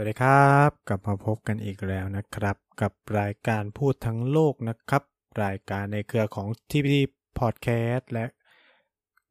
[0.00, 5.02] วัสดีครับ กลับมาพบกันอีกแล้วนะครับ กับรายการพูดทั้งโลกนะครับ
[5.44, 6.96] รายการในเครือของ TPT
[7.38, 8.24] Podcast และ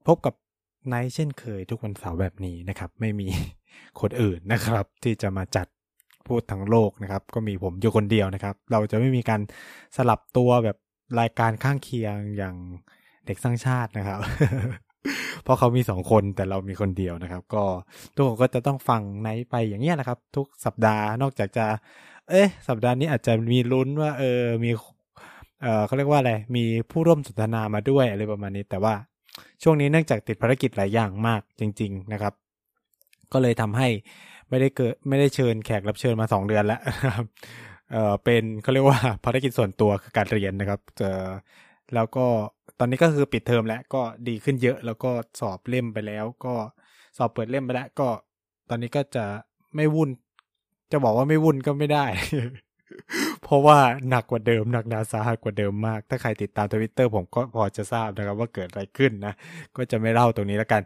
[0.08, 0.34] พบกับ
[0.88, 3.28] ไนท์เช่นเคยทุกวันเสาร์แบบนี้นะครับ ไม่มี
[4.02, 5.68] คนอื่นนะครับ ที่จะมาจัด
[6.28, 9.42] พูดทั้งโลกนะครับ ก็มีผมอยู่คนเดียวนะครับ เราจะไม่มีการ
[9.96, 10.78] สลับตัวแบบ
[11.20, 12.56] รายการข้างเคียงอย่าง
[13.26, 14.20] เด็กสร้างชาตินะครับ
[15.44, 17.64] เพราะเขามีสองคนแต่เรามีคนเดียวนะครับ ก็
[18.16, 21.66] ทุกคนก็จะต้องฟังไนท์ไปอย่างเงี้ยนะครับ ทุกสัปดาห์นอกจากจะ
[22.30, 24.72] เอ๊ะ สัปดาห์นี้อาจจะมีลุ้นว่า เออมี
[25.62, 28.94] เออเขาเรียกว่าอะไรมีผู้ร่วมสนทนามาด้วยอะไรประมาณนี้ แต่ว่า
[29.64, 32.34] ช่วงนี้เนื่องจากติดภารกิจหลายอย่างมากจริง ๆนะครับ
[33.34, 33.88] ก็เลยทำให้
[34.50, 36.80] ไม่ได้เกิดไม่ได้เชิญแขกรับเชิญมาสองเดือนแล้ว
[37.16, 37.26] ครับ
[37.92, 41.30] เออเป็นเขาเรียกว่าภารกิจส่วนตัวคือการเรียนนะครับเออ
[41.94, 42.26] แล้วก็
[42.80, 46.54] ตอนนี้ก็คือปิดเทอมแล้วก็ดีขึ้นเยอะ แล้วก็สอบเล่มไปแล้ว ก็
[47.18, 48.10] สอบเปิดเล่มไปแล้วก็
[48.70, 49.26] ตอนนี้ก็จะ
[49.76, 50.10] ไม่วุ่น
[50.92, 52.06] จะบอกว่าไม่วุ่นก็ไม่ได้
[53.44, 53.78] เพราะว่า
[54.10, 59.34] หนักกว่าเดิมหนักหนาสาหัสกว่าเดิมมาก ถ้าใครติดตามทวิตเตอร์ผมก็พอจะทราบนะครับว่าเกิดอะไรขึ้นนะ
[59.76, 60.82] ก็จะไม่เล่าตรงนี้แล้วกัน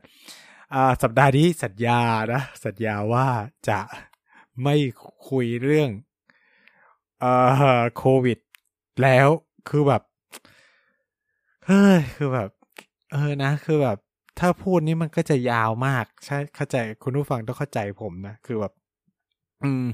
[0.73, 1.99] อ่าสัปดาห์นี้สัญญา
[2.33, 3.27] นะสัญญาว่า
[3.69, 3.79] จะ
[4.63, 4.75] ไม่
[5.29, 5.89] คุยเรื่อง
[7.19, 7.31] เอ่
[7.79, 8.39] อโควิด
[9.03, 9.27] แล้ว
[9.69, 10.03] คือแบบ
[11.67, 12.49] เฮ้ยคือแบบ
[13.11, 13.97] เออนะ คือแบบ
[14.39, 18.73] ถ้าพูดนี่มันก็จะยาวมาก ใช่เข้าใจคุณผู้ฟังต้องเข้าใจผมนะ คือแบบ
[19.63, 19.85] อืม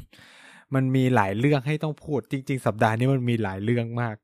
[0.75, 4.15] มันมีหลายเรื่องให้ต้องพูดจริง ๆ สัปดาห์นี้มันมีหลายเรื่องมาก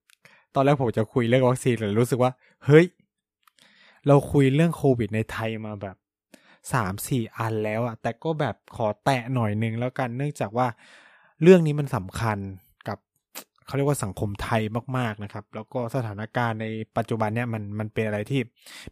[0.55, 2.31] ตอนแรกผมจะคุยเรื่องวัคซีนแต่รู้สึกว่า
[2.65, 2.85] เฮ้ย
[4.07, 5.95] เราคุยเรื่องโควิดในไทยมาแบบ
[6.73, 10.67] สามสี่อันแล้วอะแต่ก็แบบขอแตะหน่อยนึงแล้วกัน เนื่องจากว่า
[11.41, 12.37] เรื่องนี้มันสำคัญ
[13.65, 14.61] เขาเรียกว่าสังคมไทย
[14.97, 18.41] มากๆนะครับ แล้วก็สถานการณ์ในปัจจุบันเนี่ยมันมันเป็นอะไรที่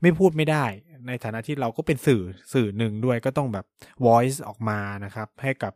[0.01, 0.65] ไม่พูดไม่ได้
[1.07, 2.21] ในฐานะที่เราก็เป็นสื่อ
[2.53, 3.65] สื่อหนึ่งด้วยก็ต้องแบบ
[4.05, 5.73] voice ออกมานะครับ ให้กับ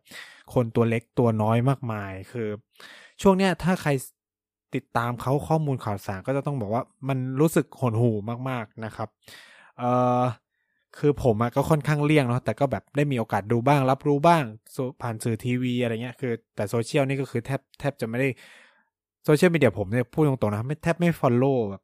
[0.54, 2.50] คนตัวเล็กตัวน้อยมากมาย คือ
[3.22, 3.92] ช่วงเนี้ยถ้าใคร
[4.76, 8.16] ติดตามเขาข้อมูลข่าวสารก็จะต้องบอกว่ามันรู้สึกหดหู่
[8.50, 9.10] มากๆนะครับ
[9.78, 10.24] เอ่อ
[11.00, 14.44] คือผมก็ค่อนข้างเลี่ยงเนาะแต่ก็แบบได้มีโอกาสดูบ้าง รับรู้บ้าง
[15.02, 18.30] ผ่านสื่อทีวีอะไรเงี้ยคือแต่โซเชียลนี่ก็คือแทบแทบจะไม่ได้
[19.26, 21.82] โซเชียลมีเดียผมเนี่ยพูดตรงๆนะไม่แทบไม่ follow แบบ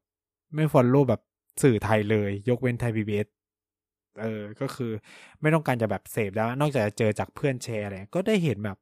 [0.55, 1.21] ไม่ follow แบบ
[1.63, 3.27] สื่อไทยเลย ยกเว้นไทยพีบีเอส
[4.21, 4.91] เออ ก็คือ
[5.41, 8.77] ไม่ต้องการจะแบบเสพแล้ว นอกจากจะเจอจากเพื่อนแชร์อะไรก็ได้เห็นแบบ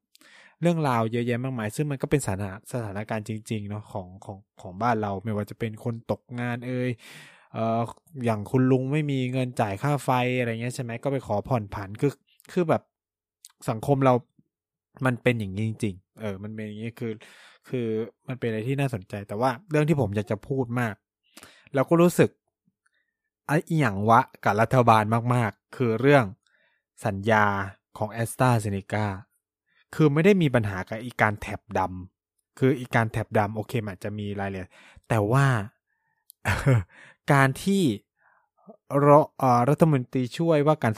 [0.61, 6.89] เรื่องราวเยอะแยะมากมาย ซึ่งมันก็เป็นสถานสถานการณ์จริง ๆ เนาะของของของบ้านเราไม่ว่าจะเป็นคนตกงานเอ่ย
[7.53, 7.81] เอ่อ
[8.25, 10.09] อย่างคุณลุงไม่มีเงินจ่ายค่าไฟ
[10.39, 12.11] อะไรเงี้ยใช่ไหมก็ไปขอผ่อนผันคือ
[12.51, 12.81] คือแบบ
[13.69, 14.13] สังคมเรา
[15.05, 17.11] มันเป็นอย่างนี้จริงๆเออ มันเป็นอย่างนี้คือ
[17.67, 17.87] คือ
[18.27, 20.95] มันเป็นอะไรที่น่าสนใจ แต่ว่าเรื่องที่ผมอยากจะพูดมาก
[21.73, 22.29] แล้วก็รู้สึก
[23.47, 25.03] ไอ้อย่างวะกับรัฐบาล
[25.35, 26.23] มาก ๆ คือเรื่อง
[27.05, 27.45] สัญญา
[27.97, 29.05] ของแอสตราเซเนกา
[29.95, 34.69] คือไม่ได้มีปัญหากับอีการแท็บดำคืออีการแท็บดำโอเคมันจะมีรายละเอียด
[35.09, 35.47] แต่ว่า
[37.33, 37.83] การที่
[39.69, 40.93] รัฐมนตรีช่วยว่าการ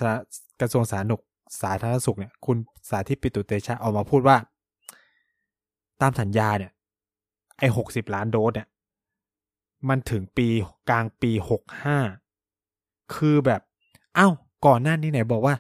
[0.62, 1.24] กระทรวงสาธารณสุข
[1.62, 2.58] สาธารณสุขเนี่ย คุณ
[2.90, 4.38] สาธิตปิตุเตชะออกมาพูดว่า
[6.02, 6.72] ตามสัญญาเนี่ย
[7.60, 8.68] ไอ้หกสิบล้านโดสเนี่ย
[9.90, 10.48] มันถึงปี
[10.90, 11.98] กลางปีหกห้า
[13.16, 13.62] คือแบบ
[14.16, 14.28] เอา้า
[14.66, 15.56] ก่อนหน้านี้ไหนบอกว่า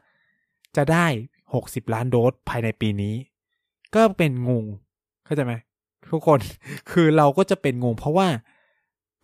[0.75, 1.05] จะได้
[1.53, 3.15] หกสิบล้านโดสภายในปีนี้
[3.95, 4.65] ก็เป็นงง
[5.25, 5.53] เข้าใจไหม
[6.09, 6.39] ทุกคน
[6.91, 8.27] คือเราก็จะเป็นงงเพราะว่า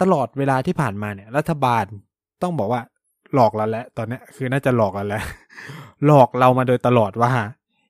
[0.01, 1.83] ตลอดเวลาที่ผ่านมาเนี่ย รัฐบาล
[2.41, 2.81] ต้องบอกว่า
[3.33, 5.23] หลอกเราแล้วตอนนี้คือน่าจะหลอกเราแล้ว
[6.05, 7.31] หลอกเรามาโดยตลอดว่า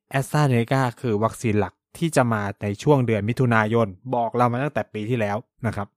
[0.09, 5.87] แอสตราเนกาคือวัคซีนหลัก ที่จะมาในช่วงเดือนมิถุนายน บอกเรามาตั้งแต่ปีที่แล้วนะครับ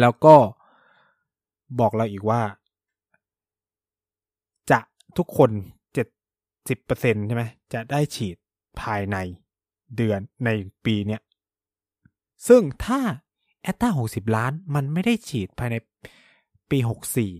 [0.00, 0.36] แล้วก็
[1.80, 2.42] บอกเราอีกว่า
[4.70, 4.80] จะ
[5.16, 5.50] ทุกคน
[5.94, 6.06] เจ็ด
[6.68, 8.36] สิบเปอร์เซ็นใช่ไหมจะได้ฉีด
[8.80, 9.16] ภายใน
[9.96, 10.50] เดือนใน
[10.84, 11.22] ปีเนี้ย
[12.48, 13.00] ซึ่งถ้า
[13.62, 15.76] แอตตาหกสิบล้าน มันไม่ได้ฉีดภายใน
[16.70, 17.32] ปีหกสี่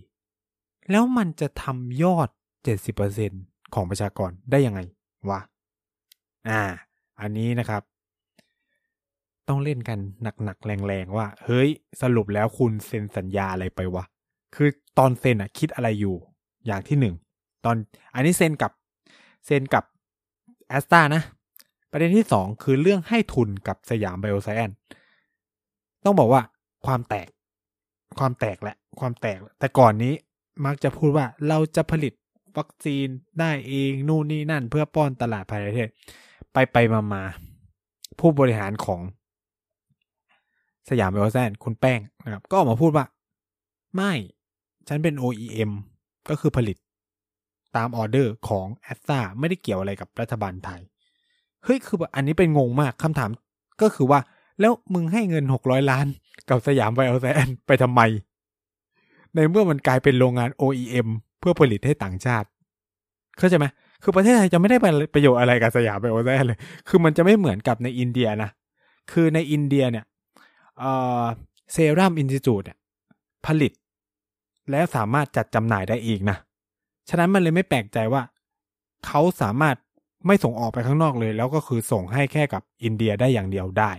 [0.91, 2.29] แล้วมันจะทำยอด
[2.65, 3.33] เจ็ดสิบเปอร์เซ็น
[3.75, 4.81] ของประชากรได้ยังไง
[5.31, 5.41] วะ
[6.49, 6.63] อ่า
[7.23, 7.83] อันนี้นะครับ
[9.49, 9.99] ต้องเล่นกัน
[10.45, 11.69] หนักๆ แรงๆ ว่า เฮ้ย
[12.03, 14.05] สรุปแล้วคุณเซ็นสัญญาอะไรไปวะ
[14.55, 16.17] คือตอนเซ็นอะคิดอะไรอยู่
[16.67, 17.15] อย่างที่หนึ่ง
[17.65, 17.77] ตอน
[18.15, 18.73] อันนี้เซ็นกับ
[19.47, 19.85] เซ็นกับ
[20.69, 21.23] แอสตร้านะ
[21.91, 24.71] ประเด็นที่สองคือเรื่องให้ทุนกับสยามไบโอไซเอนซ์
[26.05, 26.43] ต้องบอกว่า
[26.87, 27.29] ความแตก
[28.19, 30.15] ความแตกแหละ ความแตก แต่ก่อนนี้
[30.67, 32.13] มักจะพูดว่าเราจะผลิต
[32.57, 33.07] วัคซีน
[33.41, 35.89] ได้เอง นู่นนี่นั่น เพื่อป้อนตลาดภายในประเทศ
[36.53, 37.23] ไปไปมามา
[38.21, 39.01] ผู้บริหารของ
[40.89, 43.05] สยามไบโอไซเอนซ์คุณแป้งนะครับ ก็ออกมาพูดว่า
[43.97, 44.13] ไม่
[44.89, 45.71] ฉันเป็น OEM
[46.29, 46.77] ก็คือผลิต
[47.77, 50.81] ตามออเดอร์ของแอสตาไม่ได้เกี่ยวอะไรกับรัฐบาลไทย
[51.65, 53.31] เฮ้ย คืออันนี้เป็นงงมากคำถาม
[53.83, 54.21] ก็คือว่า
[54.61, 56.07] แล้วมึงให้เงินหกร้อยล้าน
[56.49, 58.01] กับสยามไบโอแซนไปทำไม
[59.35, 61.09] ในเมื่อมันกลายเป็นโรงงาน OEM
[61.39, 62.49] เพื่อผลิตให้ต่างชาติ
[63.39, 63.67] เข้าใจไหม
[64.03, 64.77] คือประเทศไทยจะไม่ได้
[65.15, 66.59] ประโยชน์อะไรกับสยามไบโอแซนเลย
[66.89, 68.51] คือมันจะไม่เหมือนกับในอินเดียนะ
[69.13, 70.05] คือในอินเดียเนี่ย
[71.73, 72.79] Serum Institute เนี่ย
[73.47, 73.73] ผลิต
[74.71, 76.37] แล้วสามารถจัดจำหน่ายได้อีกนะ
[77.09, 78.23] ฉะนั้นมันเลยไม่แปลกใจว่า
[79.07, 79.77] เขาสามารถ
[80.27, 83.91] ไม่ส่งออกไปข้างนอกเลย แล้วก็คือส่งให้แค่กับอินเดียได้อย่างเดียวได้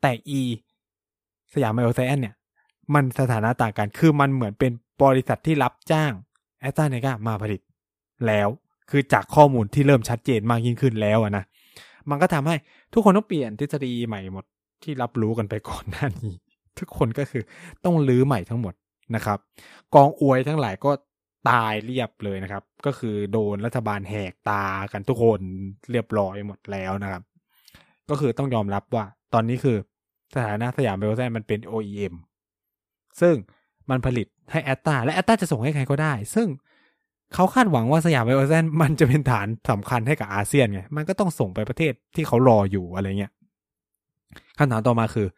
[0.00, 0.40] แต่อี
[1.52, 2.34] สยามไบโอไซเอนซ์เนี่ย
[2.94, 6.12] มันสถานะต่างกัน คือมันเหมือนเป็นบริษัทที่รับจ้าง
[6.60, 7.60] แอสตราเซเนกามาผลิต
[8.26, 8.48] แล้ว
[8.90, 11.44] คือจากข้อมูลที่เริ่มชัดเจนมากยิ่งขึ้นแล้วนะ
[12.10, 12.56] มันก็ทำให้
[12.92, 14.44] ทุกคนต้องเปลี่ยนทฤษฎีใหม่หมด
[14.82, 16.34] ที่รับรู้กันไปก่อนหน้านี้
[16.78, 17.42] ทุกคนก็คือ
[17.84, 18.74] ต้องลื้อใหม่ทั้งหมด
[19.14, 19.38] นะครับ
[19.94, 20.90] กองอวยทั้งหลายก็
[21.50, 25.40] ตายเรียบเลยนะครับ ก็คือโดนรัฐบาลแหกตากันทุกคน
[25.90, 27.22] เรียบร้อยหมดแล้วนะครับ
[28.10, 29.76] ก็คือต้องยอมรับว่า ตอนนี้คือ
[30.34, 32.14] สถานะสยามเบลแซนมันเป็น OEM
[33.20, 33.34] ซึ่ง
[33.90, 36.48] มันผลิตให้แอตตาและแอตตาจะส่งให้ใครก็ได้ ซึ่ง
[37.34, 43.32] เขาคาดหวังว่าสยามไบโอเซนมันจะเป็นฐานสำคัญให้กับอาเซียนไง มันก็ต้องส่งไปประเทศที่เขารออยู่อะไรเงี้ย
[44.58, 45.28] คำถามต่อมาคือ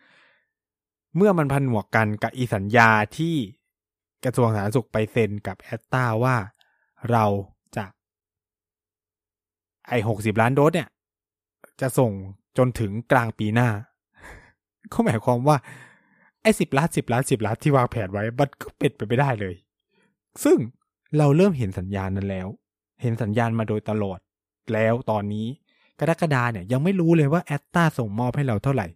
[1.17, 3.35] เมื่อมันพันหมวกกันกับอีสัญญาที่
[4.25, 6.37] กระทรวงสาธารณสุขไปเซ็นกับแอตตาว่า
[7.11, 7.25] เรา
[7.77, 7.85] จะ
[9.89, 10.89] ไอหกสิบล้านโดสเนี่ย
[11.81, 12.13] จะส่ง
[12.59, 13.69] จนถึงกลางปีหน้า
[14.93, 15.57] ก็หมายความว่า
[16.43, 19.55] ไอสิบล้านสิบล้านสิบล้านที่วางแผนไว้ มันก็เป็นไปไม่ได้เลย
[20.45, 20.59] ซึ่ง
[21.19, 22.49] เราเริ่มเห็นสัญญาณนั้นแล้ว
[23.03, 24.19] เห็นสัญญาณมาโดยตลอด
[24.73, 25.47] แล้วตอนนี้
[26.01, 28.87] กรกฎาเนี่ยยังไม่รู้เลยว่าแอตตาส่งมอบให้เราเท่าไหร่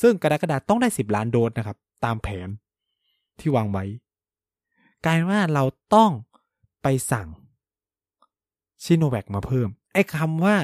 [0.00, 2.48] ซึ่งกรกฎาต้องได้สิบล้านโดสนะครับ ตามแผน
[3.38, 3.84] ที่วางไว้
[5.04, 5.64] กลายว่าเรา
[5.94, 6.10] ต้อง
[6.82, 7.28] ไปสั่ง
[8.82, 10.56] ชิโนแวคมาเพิ่ม ไอ้คำว่า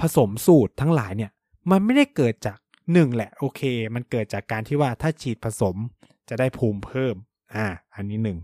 [0.00, 1.30] ผสมสูตรทั้งหลายเนี่ย
[1.70, 2.58] มันไม่ได้เกิดจาก
[2.92, 3.60] หนึ่งแหละโอเค
[3.94, 5.76] มันเกิดจากการที่ว่าถ้าฉีดผสม
[6.28, 7.14] จะได้ภูมิเพิ่ม
[7.54, 8.38] อ่า อันนี้หนึ่ง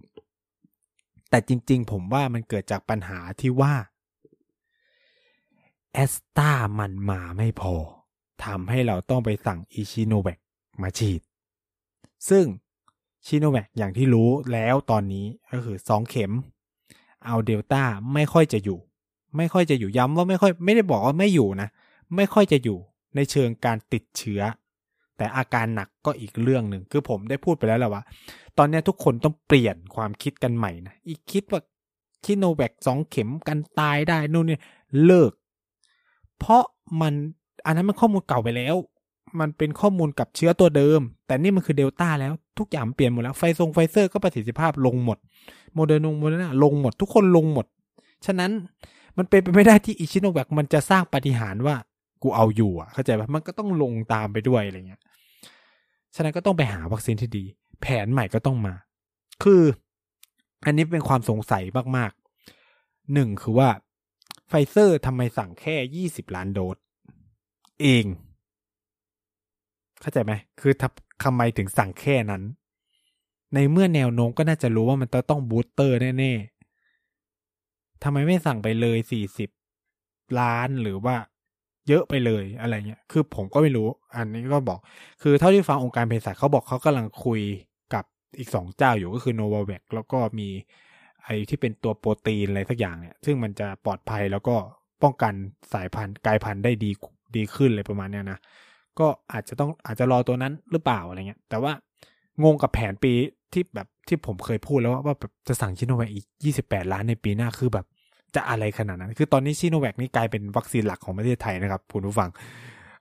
[1.33, 3.75] แต่จริงๆ ผมว่ามันเกิดจากปัญหาที่ว่า
[5.93, 7.75] แอสตามันมาไม่พอ
[8.45, 10.39] ทำให้เราต้องไปสั่งอิชิโนแวค
[10.83, 11.21] มาฉีด
[12.29, 12.45] ซึ่ง
[13.27, 16.33] ชิโนแวคอย่างที่รู้แล้วตอนนี้ก็คือสองเข็ม
[17.27, 17.83] เอาเดลต้า
[18.15, 18.79] ไม่ค่อยจะอยู่
[19.37, 21.69] ไม่ค่อยจะอยู่ย้ำว่าไม่ค่อยไม่ได้บอกว่าไม่อยู่นะ
[22.17, 22.79] ไม่ค่อยจะอยู่
[23.17, 24.41] ในเชิงการติดเชื้อ
[25.17, 28.03] แต่อาการหนักก็อีกเรื่องหนึ่งคือผมได้พูดไปแล้วแหละว่า
[28.59, 31.61] ตอนนี้ทุกคนต้องเปลี่ยนความคิดกันใหม่นะอีกคิดว่า
[32.25, 34.59] ซิโนแวคสองเข็มกันตายได้นู่นนี่
[35.05, 35.33] เลิก
[36.39, 36.63] เพราะ
[37.01, 37.15] มัน
[37.67, 38.77] อันนั้นมันข้อมูลเก่าไปแล้ว
[39.41, 45.19] มันเป็นข้อมูลกับเชื้อตัวเดิม แต่นี่มันคือเดลต้าแล้วทุกอย่างเปลี่ยนหมดแล้วไฟซงไฟเซอร์ก็ประสิทธิภาพลงหมด
[45.75, 47.67] โมเดอร์นงโมเดอร์นาลงหมด ทุกคนลงหมด
[48.27, 48.51] ฉะนั้น
[49.17, 51.77] มันเป็นไปไม่ได้ที่อิชิโนแวคมันจะสร้างปฏิหารว่า
[52.23, 55.03] กูเอาอยู่อะเข้าใจปะมันก็ต้องลงตามไปด้วยอะไรเงี้ย
[56.15, 57.45] ฉะนั้นก็ต้องไปหาวัคซีนที่ดี
[57.83, 58.75] แผนใหม่ก็ต้องมา
[59.43, 59.63] คือ
[60.65, 61.65] อันนี้เป็นความสงสัย
[61.97, 63.69] มากๆหนึ่งคือว่า
[64.49, 66.77] ไฟเซอร์ทำไมสั่งแค่ยี่สิบล้านโดส
[67.83, 68.05] เอง
[70.01, 70.73] เข้าใจไหม คือ
[71.25, 72.43] ทำไมถึงสั่งแค่นั้น
[73.55, 79.51] ในเมื่อแนวโน้มก็น่าจะรู้ว่ามันต้องบูสเตอร์แน่ๆทำไมไม่สั่งไปเลยสี่สิบ
[80.41, 81.17] ล้านหรือว่า
[81.89, 84.79] เยอะไปเลยอะไรเงี้ย คือผมก็ไม่รู้ อันนี้ก็บอก
[85.23, 87.41] คือเท่าที่ฟังองค์การเภสัชเขาบอกเขากำลังคุย
[88.39, 90.49] อีกสองเจ้าอยู่ก็คือโนวาเวกแล้วก็มี
[91.25, 94.55] ไอที่เป็นตัวโปรตีนอะไรสักอย่างเนี่ย ซึ่งมันจะปลอดภัยแล้วก็
[95.03, 95.35] ป้องกัน
[95.73, 96.91] สายพันธุ์กลายพันธุ์ได้ดี
[97.37, 98.39] ดีขึ้นเลยประมาณเนี้ยนะ
[98.99, 101.73] ก็อาจจะต้องอาจจะรอตัวนั้นหรือเปล่าอะไรเงี้ย แต่ว่า
[102.45, 103.13] งงกับแผนปี
[103.53, 106.27] ที่แบบที่ผมเคยพูดแล้วว่าแบบจะสั่งซิโนแวคอีก
[106.61, 107.87] 28 ล้านในปีหน้าคือแบบ
[108.35, 112.31] จะอะไรขนาดนั้น คือตอนนี้ซิโนแวคนี่กลายเป็นวัคซีนหลักของประเทศไทยนะครับคุณผู้ฟัง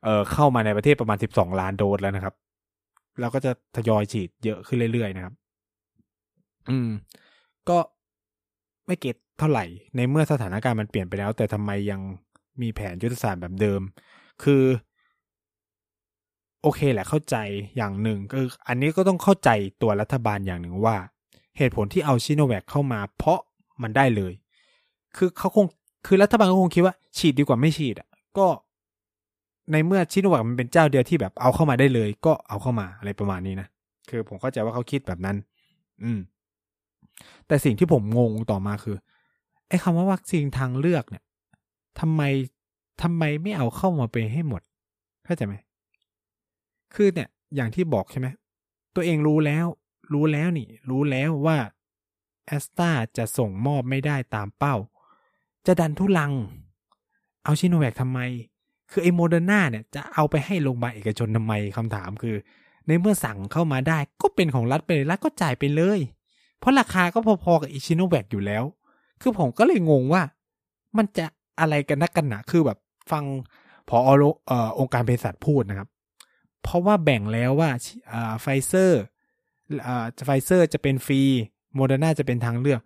[0.03, 2.33] เอ่อเข้ามาในประเทศประมาณ 12 ล้านโดสแล้วนะครับ
[3.21, 5.33] แล้วก็จะทยอยฉีดเยอะขึ้นเรื่อยๆนะครับ
[6.69, 6.89] อืม
[7.69, 7.77] ก็
[8.85, 12.01] ไม่ get เท่าไหร่ ในเมื่อสถานการณ์มันเปลี่ยนไปแล้ว แต่ทำไมยัง
[12.61, 13.81] มีแผนยุทธศาสตร์แบบเดิม
[14.43, 14.63] คือ
[16.61, 17.35] โอเคแหละเข้าใจ
[17.77, 18.37] อย่างหนึ่งก็
[18.67, 19.49] อันนี้ก็ต้องเข้าใจ
[19.81, 20.97] ตัวรัฐบาลอย่างหนึ่งว่า
[21.57, 23.39] เหตุผลที่เอาชิโนแวคเข้ามา เพราะ
[23.81, 24.33] มันได้เลย
[25.17, 25.65] คือเขาคง
[26.07, 28.47] คือรัฐบาลก็คงคิดว่า ฉีดดีกว่าไม่ฉีดอะ ก็
[29.71, 33.67] ในเมื่อชิโนวัมันเป็นเจ้าเดียวที่แบบเอาเข้ามาได้เลย ก็เอาเข้ามาอะไรประมาณนี้นะ
[34.09, 35.37] คือผมเข้าใจว่าเขาคิดแบบนั้น
[36.03, 36.19] อืม
[37.47, 38.97] แต่สิ่งที่ผมงงต่อมาคือ
[39.67, 41.23] ไอ้คำว่าวัคซีนทางเลือกเนี่ย
[41.99, 42.21] ทำไม
[43.01, 44.61] ทำไมไม่เอาเข้ามาไปให้หมด
[45.25, 45.55] เข้าใจไหม
[46.93, 48.27] คือเนี่ย อย่างที่บอกใช่ไหม
[48.95, 49.65] ตัวเองรู้แล้ว
[50.13, 51.57] รู้แล้วนี่ รู้แล้วว่า
[52.45, 54.75] แอสตร้าจะส่งมอบไม่ได้ตามเป้า
[55.65, 56.33] จะดันทุลัง
[57.43, 58.19] เอาซิโนแวคทำไม
[58.91, 62.35] คือไอ้โมเดอร์นาเนี่ยจะเอาไปให้โรงพยาบาลเอกชนทำไมคำถามคือ
[62.87, 65.99] ในเมื่อสั่งเข้ามาได้ก็เป็นของรัฐไปเลยรัฐก็จ่ายไปเลย
[66.59, 68.63] เพราะราคาก็พอๆกับอีซิโนแวคอยู่แล้ว
[69.21, 70.23] คือผมก็เลยงงว่า
[70.97, 71.25] มันจะ
[71.59, 72.77] อะไรกันนักกันหนาคือแบบ
[73.11, 73.23] ฟัง
[73.89, 74.09] พออ
[74.49, 75.89] อองค์การเภสัชพูดนะครับ
[76.63, 77.69] เพราะว่าแบ่งแล้วว่า
[78.41, 79.01] ไฟเซอร์
[80.25, 81.21] ไฟเซอร์จะเป็นฟรี
[81.75, 82.81] โมเดอร์นาจะเป็นทางเลือก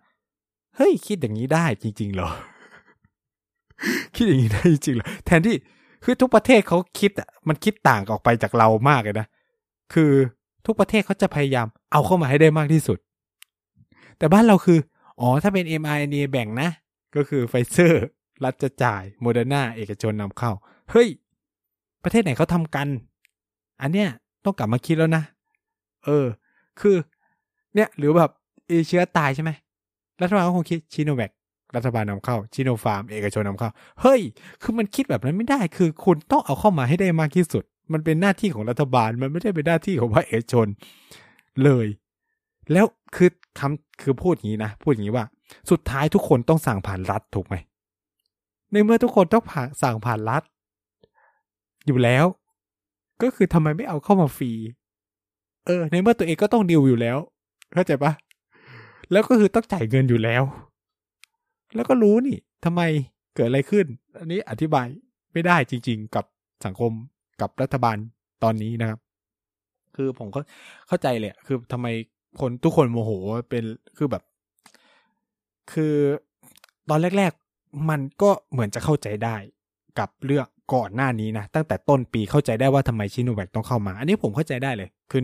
[0.76, 2.28] เฮ้ย คิดอย่างนี้ได้จริงๆเหรอ
[4.14, 5.56] คิดอย่างนี้ได้จริงๆเหรอ แทนที่
[6.04, 9.26] คือทุกประเทศเขาคิดอะมันคิดต่างออกไปจากเรามากเลยนะ
[9.92, 10.12] คือ
[10.66, 12.98] ทุกประเทศเขาจะพยายามเอาเข้ามาให้ได้มากที่สุด
[14.18, 14.78] แต่บ้านเราคือ
[15.20, 16.68] อ๋อ ถ้าเป็น mRNA แบ่งนะ
[17.16, 18.04] ก็คือไฟเซอร์
[18.44, 20.50] รัฐจะจ่ายโมเดอร์นาเอกชนนำเข้า
[20.90, 21.08] เฮ้ย
[22.04, 22.88] ประเทศไหนเขาทำกัน
[23.82, 24.08] อันเนี้ย
[24.44, 25.22] ต้องกลับมาคิดแล้วนะ
[26.04, 26.26] เออ
[26.80, 26.96] คือ
[27.74, 28.30] เนี่ย หรือแบบ
[28.66, 29.50] เอเชื้อตายใช่ไหม
[30.20, 31.30] รัฐบาลก็คงคิดซิโนแวค
[31.74, 33.70] รัฐบาลนำเข้าซิโนฟาร์มเอกชนนำเข้า
[34.00, 34.20] เฮ้ย
[34.62, 40.66] คือมันคิดแบบนั้นไม่ได้ คือคุณต้องเอาเข้ามาให้ได้มากที่สุด มันเป็นหน้าที่ของรัฐบาล มันไม่ได้เป็นหน้าที่ของภาคเอกชน
[41.64, 41.86] เลย
[42.72, 45.26] แล้วคือคำคือพูดอย่างนี้นะ พูดอย่างนี้ว่า
[45.70, 47.54] สุดท้ายทุกคนต้องสั่งผ่านรัฐถูกไหม
[48.70, 50.42] ในเมื่อทุกคนต้องผ่านสั่งผ่านรัฐ
[51.86, 52.24] อยู่แล้ว
[53.22, 54.52] ก็คือทำไมไม่เอาเข้ามาฟรี
[55.66, 57.18] เออ ในเมื่อตัวเองก็ต้องดิวอยู่แล้ว
[57.74, 58.12] เข้าใจปะ
[59.12, 60.42] แล้วก็คือต้องจ่ายเงินอยู่แล้ว
[61.76, 62.80] แล้วก็รู้นี่ทำไม
[63.34, 63.86] เกิดอะไรขึ้น
[64.18, 64.86] อันนี้อธิบาย
[65.32, 66.24] ไม่ได้จริง ๆ กับ
[66.64, 66.92] สังคม
[67.40, 67.96] กับรัฐบาล
[68.42, 68.98] ตอนนี้นะครับ
[69.96, 70.40] คือผมก็
[70.88, 71.86] เข้าใจเลยคือทำไม
[72.40, 73.10] คนทุกคนโมโห
[73.50, 73.64] เป็น
[73.96, 74.22] คือแบบ
[75.72, 75.94] คือ
[76.90, 79.36] ตอนแรก ๆ มันก็เหมือนจะเข้าใจได้
[79.98, 85.22] กับเรื่องก่อนหน้านี้นะ ตั้งแต่ต้นปีเข้าใจได้ว่าทำไมชิโนแวคต้องเข้ามา อันนี้ผมเข้าใจได้เลยคือ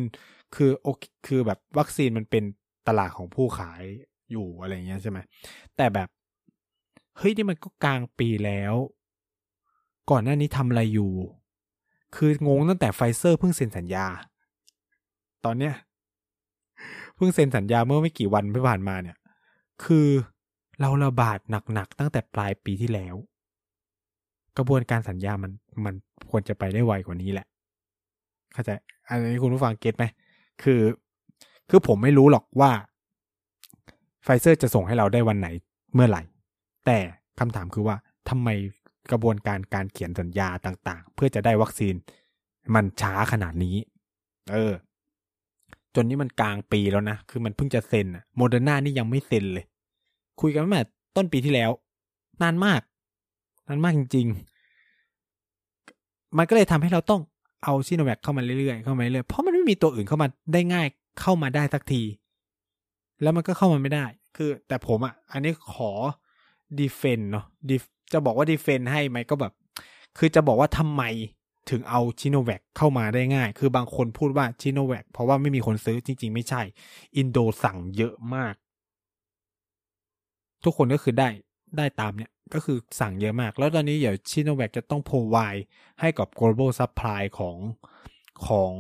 [0.55, 0.89] คือโอ
[1.27, 2.45] คือแบบวัคซีนมันเป็น
[2.89, 3.83] ตลาดของผู้ขาย
[4.33, 5.19] อยู่อะไรเงี้ยใช่ไหม
[5.77, 6.09] แต่แบบ
[7.19, 8.75] เฮ้ยนี่มันก็กลางปีแล้ว
[10.11, 11.13] ก่อนหน้านี้ทำอะไรอยู่
[12.17, 14.07] คืองงตั้งแต่ไฟเซอร์เพิ่งเซ็นสัญญา
[15.45, 15.75] ตอนเนี้ย
[17.17, 19.17] เพิ่งเซ็นสัญญาเมื่อไม่กี่วันที่ผ่านมาเนี่ย
[19.85, 20.07] คือ
[20.81, 21.39] เราระบาด
[21.73, 23.15] หนักๆตั้งแต่ปลายปีที่แล้ว
[24.57, 25.53] กระบวนการสัญญามัน
[25.85, 25.95] มัน
[26.31, 27.47] ควรจะไปได้ไวกว่านี้แหละ
[28.53, 28.71] เข้าใจ
[29.09, 30.05] อันนี้คุณผู้ฟังเก็ตไหม
[30.63, 30.81] คือ
[31.71, 32.71] คือผมไม่รู้หรอกว่า
[34.25, 35.49] ไฟเซอร์จะส่งให้เราได้วันไหน
[35.95, 36.23] เมื่อไหร่
[36.87, 36.99] แต่
[37.39, 37.97] คำถามคือว่า
[38.29, 38.49] ทำไม
[39.11, 41.95] กระบวนการการเขียนสัญญาต่างๆ เพื่อจะได้วัคซีน
[42.75, 43.77] มันช้าขนาดนี้
[44.53, 44.73] เออ
[45.95, 49.65] ตอนนี้มันกลางปีแล้วนะ คือมันเพิ่งจะเซ็นโมเดอร์นานี่ยังไม่เซ็นเลย
[50.41, 50.83] คุยกันมา
[51.17, 51.71] ต้นปีที่แล้ว
[52.43, 52.81] นานมาก
[53.69, 54.27] นานมากจริง
[55.53, 57.21] ๆ มันก็เลยทำให้เราต้อง
[57.65, 60.87] เอาซีโนแวคเข้ามาเรื่อยๆเข้ามาเรื่อยๆเพราะมันไม่มีตัวอื่นเข้ามาได้ง่าย
[61.21, 62.03] เข้ามาได้สักที
[63.23, 64.05] แล้วมันก็เข้ามาไม่ได้
[64.37, 65.91] คือ แต่ผมอะ อันนี้ขอ
[66.79, 67.45] ดีเฟนเนาะ
[68.13, 69.53] จะบอกว่าดีเฟนให้ไหมก็แบบ
[70.19, 71.03] คือจะบอกว่าทำไม
[71.71, 76.63] ถึงเอาชิโนแวคเข้ามาได้ง่าย คือบางคนพูดว่าชิโนแวคเพราะว่าไม่มีคนซื้อจริง ๆ ไม่ใช่
[77.17, 78.55] อินโดสั่งเยอะมาก
[80.65, 81.29] ทุกคนก็คือได้
[81.77, 85.63] ได้ตามเนี่ย ก็คือสั่งเยอะมาก แล้วตอนนี้เดี๋ยวชิโนแวคจะต้อง provide
[86.01, 87.57] ให้กับ global supply ของ
[88.47, 88.73] ของ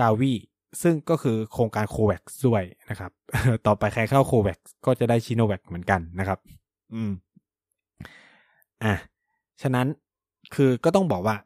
[0.00, 0.34] กาวี
[0.82, 3.10] ซึ่งก็คือโครงการโควัคด้วยนะครับ
[3.66, 6.38] ต่อไปใครเข้าโควัคก็จะได้ชิโนแวคเหมือนกันนะครับ
[6.94, 7.12] อืม
[8.84, 8.94] อะ
[9.62, 9.86] ฉะนั้น
[10.54, 11.36] คือก็ต้องบอกว่า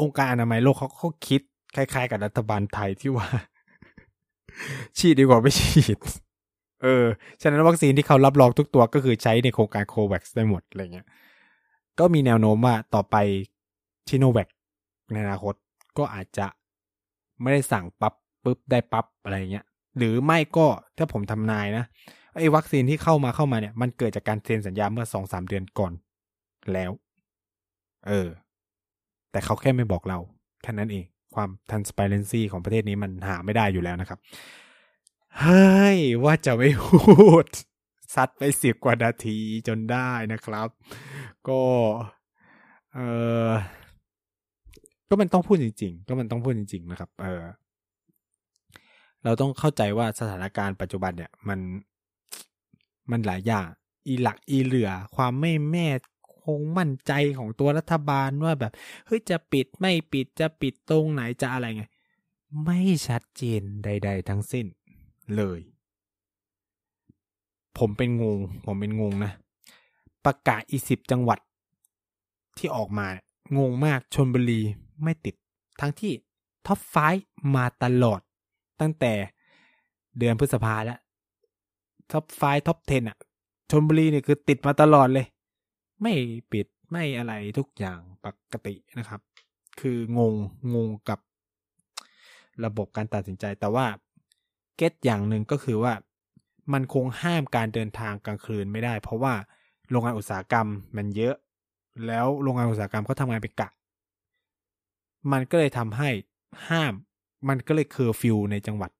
[0.00, 1.40] องค์การอนามัยโลกเขาเขาคิด
[1.76, 3.28] คล้าย ๆ กับรัฐบาลไทยที่ว่า
[4.98, 5.98] ฉีดดีกว่าไม่ฉีด
[6.82, 7.04] เออ
[7.42, 11.06] ฉะนั้นวัคซีนที่เขารับรองทุกตัวก็คือใช้ในโครงการโควัคได้หมดอะไรเงี้ย
[11.98, 13.16] ก็มีแนวโน้มว่าต่อไป
[14.08, 14.48] ชิโนแวค
[15.12, 15.54] ในอนาคต
[15.98, 16.46] ก็อาจจะ
[17.40, 19.64] ไม่ได้สั่งปับ๊บปุ๊บได้ปั๊บอะไรเงี้ย
[19.96, 20.66] หรือไม่ก็
[20.98, 21.84] ถ้าผมทำนายนะ
[22.36, 25.92] ไอ้วัคซีนที่เข้ามาเข้ามาเนี่ย มันเกิดจากการเซ็นสัญญาเมื่อสองสามเดือนก่อน
[26.72, 26.90] แล้ว
[28.08, 28.28] เออ
[29.30, 30.18] แต่เขาแค่ไม่บอกเรา
[30.62, 34.18] แค่นั้นเอง ความ transparency ของประเทศนี้มันหาไม่ได้อยู่แล้วนะครับ
[35.40, 37.44] เฮ้ย ว่าจะไม่พูด
[38.14, 40.68] ซัดไปสิบกว่านาทีจนได้นะครับ
[41.48, 41.60] ก็
[42.94, 42.98] เอ
[43.48, 43.50] อ
[45.08, 47.42] ก็มันต้องพูดจริง ๆ ก็มันต้องพูดจริง ๆ นะครับ เออ
[49.24, 51.58] เราต้องเข้าใจว่าสถานการณ์ปัจจุบันเนี่ย มัน
[53.12, 53.66] มันหลายอย่าง
[54.06, 55.86] อีหลักอีเหลือ ความไม่แม่
[56.42, 58.72] คงมั่นใจของตัวรัฐบาลว่าแบบ
[59.06, 61.84] เฮ้ยจะปิดไม่ปิดจะปิดตรงไหนจะอะไรไง
[62.64, 64.66] ไม่ชัดเจนใด ๆ ทั้งสิ้น
[65.36, 65.60] เลย
[67.78, 69.32] ผมเป็นงง ผมเป็นงงนะ
[70.24, 71.38] ประกาศอีสิบจังหวัด
[72.58, 73.06] ที่ออกมา
[73.58, 74.60] งงมากชนบุรี
[75.02, 75.34] ไม่ติด
[75.80, 76.12] ทั้งที่
[76.66, 76.96] top five
[77.54, 78.20] มาตลอด
[78.80, 79.12] ตั้งแต่
[80.18, 80.98] เดือนพฤษภาแล้ว
[82.12, 83.18] top five top ten อะ
[83.70, 85.26] ชนบุรีเนี่ยคือติดมาตลอดเลย
[86.02, 86.12] ไม่
[86.52, 89.20] ปิดไม่อะไรทุกอย่างปกตินะครับ
[89.80, 90.34] คืองง
[90.74, 91.18] งงกับ
[92.64, 93.86] ระบบการตัดสินใจแต่ว่า
[94.76, 95.92] get อย่างหนึ่งก็คือว่า
[96.72, 99.34] มันคงห้ามการเดินทางกลางคืนไม่ได้ เพราะว่า
[99.90, 101.34] โรงงานอุตสาหกรรมมันเยอะ
[102.06, 103.68] แล้วโรงงานอุตสาหกรรมเขาทำงานเป็นกะ
[105.32, 106.10] มันก็เลยทำให้
[106.68, 106.92] ห้าม
[107.48, 108.90] มันก็เลยเคอร์ฟิวในจังหวัด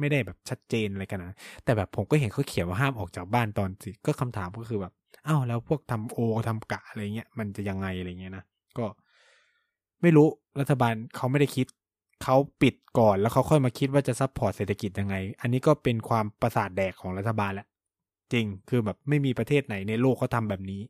[0.00, 4.92] ไม่ได้แบบชัดเจนอะไรกันนะแต่แบบผมก็เห็นเขาเขียนว่าห้ามออกจากบ้านตอนสิก็คำถามก็คือแบบ
[5.26, 8.44] อ้าวแล้วพวกทำโอทำกะอะไรเงี้ยมันจะยังไงอะไรเงี้ยนะ
[8.78, 8.86] ก็
[10.02, 10.28] ไม่รู้
[10.60, 11.66] รัฐบาลเขาไม่ได้คิด
[12.22, 17.66] เขาปิดก่อนแล้วเขาค่อยมาคิดว่าจะ support เศรษฐกิจยังไง อันนี้ก็เป็นความประสาทแดกของรัฐบาลแหละ
[18.32, 20.82] จริงคือแบบไม่มีประเทศไหนในโลกเขาทำแบบนี้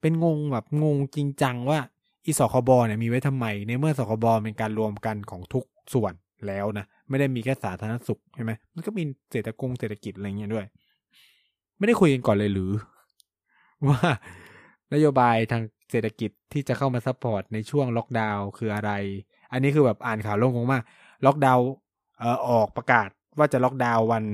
[0.00, 1.78] เป็นงงแบบงงจริงจังว่า
[2.26, 5.64] อีศบคเนี่ยมีไว้ทำไม ในเมื่อศบคเป็นการรวมกันของทุก
[5.94, 6.12] ส่วน
[6.46, 9.02] แล้วนะ ไม่ได้มีแค่สาธารณสุขใช่ไหมมันก็มี
[9.32, 10.66] เศรษฐกงเศรษฐกิจอะไรเงี้ยด้วย
[11.78, 12.70] ไม่ได้คุยกันก่อนเลยหรือ
[13.88, 14.00] ว่า
[14.94, 18.90] นโยบายทางเศรษฐกิจที่จะเข้ามา support ในช่วงล็อกดาวน์คืออะไร
[19.52, 20.82] อันนี้คือแบบอ่านข่าวแล้วงงมาก
[21.26, 21.66] ล็อกดาวน์
[22.18, 24.24] เอ่อออกประกาศว่าจะล็อกดาวน์วัน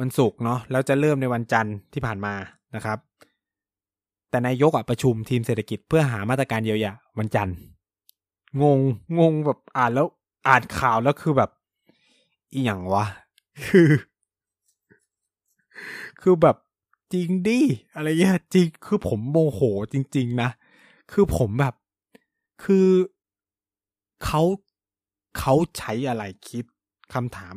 [0.00, 2.34] วันศุกร์เนาะแล้วจะเริ่มในวันจันทร์ที่ผ่านมา
[2.76, 2.98] นะครับ
[4.30, 7.56] แต่นายกอะประชุมทีมเศรษฐกิจเพื่อหามาตรการเยียวยาวันจันทร์
[8.62, 8.80] งง
[9.18, 10.06] งงแบบอ่านแล้ว
[10.46, 11.50] อ่านข่าวแล้วคือแบบ
[12.52, 13.04] อีหยังวะ
[13.66, 13.90] คือ
[16.20, 16.56] คือแบบ
[17.12, 17.60] จริงดิ
[17.94, 19.60] อะไรเงี้ยจริง คือผมโมโห
[19.92, 20.50] จริง ๆ นะ
[21.12, 21.74] คือผมแบบ
[22.64, 22.88] คือ
[24.24, 24.42] เขา
[25.38, 26.64] เขาใช้อะไรคิด
[27.12, 27.54] คำถาม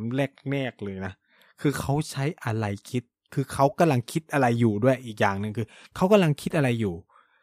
[0.52, 1.14] แรกๆเลยนะ
[1.62, 3.04] คือเขาใช้อะไรคิด
[3.34, 6.96] คือเขากำลังคิดอะไรอยู่ด้วยอีกอย่างหนึ่งคือเขากำลังคิดอะไรอยู่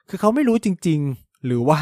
[0.09, 1.79] คือเขาไม่รู้จริง ๆ หรือว่า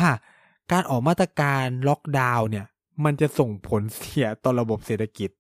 [0.73, 2.67] การออกมาตรการล็อกดาวน์เนี่ย
[3.05, 5.31] มันจะส่งผลเสียต่อระบบเศรษฐกิจ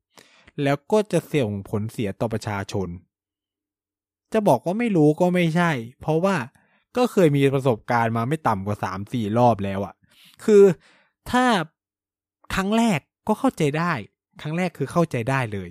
[0.62, 2.88] แล้วก็จะส่งผลเสียต่อประชาชน
[4.32, 6.36] จะบอกว่าไม่รู้ก็ไม่ใช่ เพราะว่า
[6.96, 9.94] ก็เคยมีประสบการณ์มาไม่ต่ำกว่าสามสี่รอบแล้วอะ
[10.44, 10.62] คือ
[11.30, 11.44] ถ้า
[12.54, 13.92] ครั้งแรกก็เข้าใจได้
[14.42, 15.70] ครั้งแรกคือเข้าใจได้เลย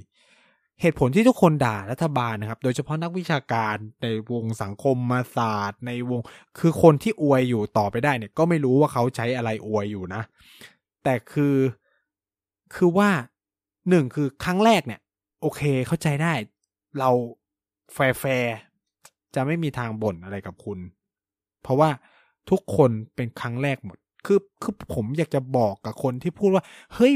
[0.81, 6.19] เหตุผลที่ทุกคนด่ารัฐบาลนะครับ โดยเฉพาะนักวิชาการในวงสังคมมาศาสตร์ ในวง
[6.59, 10.21] คือคนที่อวยอยู่ต่อไปได้เนี่ย ก็ไม่รู้ว่าเขาใช้อะไรอวยอยู่นะ
[11.09, 11.55] แต่คือ
[12.75, 13.09] คือว่า
[13.89, 15.01] หนึ่งคือครั้งแรกเนี่ย
[15.41, 16.33] โอเคเข้าใจได้
[16.99, 17.09] เรา
[17.93, 18.57] แฟร์
[19.35, 20.79] จะไม่มีทางบ่นอะไรกับคุณ
[21.61, 21.89] เพราะว่า
[22.49, 27.13] ทุกคนเป็นครั้งแรกหมด คือคือผมอยากจะบอกกับคนที่พูดว่า เฮ้ย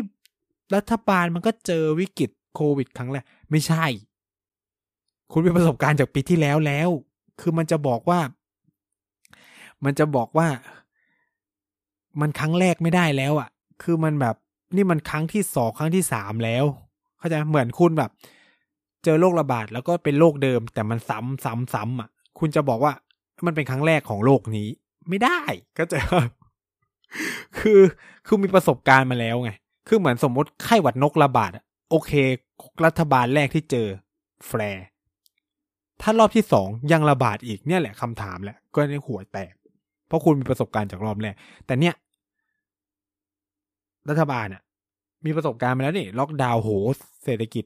[0.76, 3.86] รัฐบาลมันก็เจอวิกฤตโควิด ครั้งแรก ไม่ใช่
[5.32, 6.90] คุณมีประสบการณ์จากปีที่แล้วแล้ว
[7.42, 8.20] คือมันจะบอกว่า
[9.86, 10.48] มันจะบอกว่า
[12.22, 13.50] มันครั้งแรกไม่ได้แล้วอะ่ะ
[13.84, 14.36] คือมันแบบ
[14.76, 16.66] นี่มันครั้งที่สองครั้งที่สามแล้ว
[17.20, 18.12] เข้าใจเหมือนคุณแบบ
[19.04, 22.94] เจอโรคระบาดแล้วก็เป็นโรคเดิม แต่มันซ้ำซ้ำซ้ำอะ คุณจะบอกว่า
[23.46, 24.68] มันเป็นครั้งแรกของโลกนี้
[25.10, 25.40] ไม่ได้
[25.78, 25.98] ก็จะ
[27.60, 27.80] คือ
[28.26, 29.52] คือมีประสบการณ์มาแล้วไง
[29.88, 31.52] คือเหมือนสมมติไข้หวัดนกระบาด
[31.90, 32.12] โอเค
[32.86, 33.88] รัฐบาลแรกที่เจอ
[34.48, 34.84] แฟร์
[36.02, 39.54] ถ้ารอบที่สองยังระบาดอีกเนี่ยแหละคำถามแหละ ก็ในหัวแตก
[40.08, 41.94] เพราะคุณมีประสบการณ์จากรอบแรก แต่เนี่ย
[44.10, 44.62] รัฐบาลอะ
[45.26, 46.70] มีประสบการณ์มาแล้วนี่ล็อกดาวน์โห
[47.24, 47.66] เศรษฐกิจ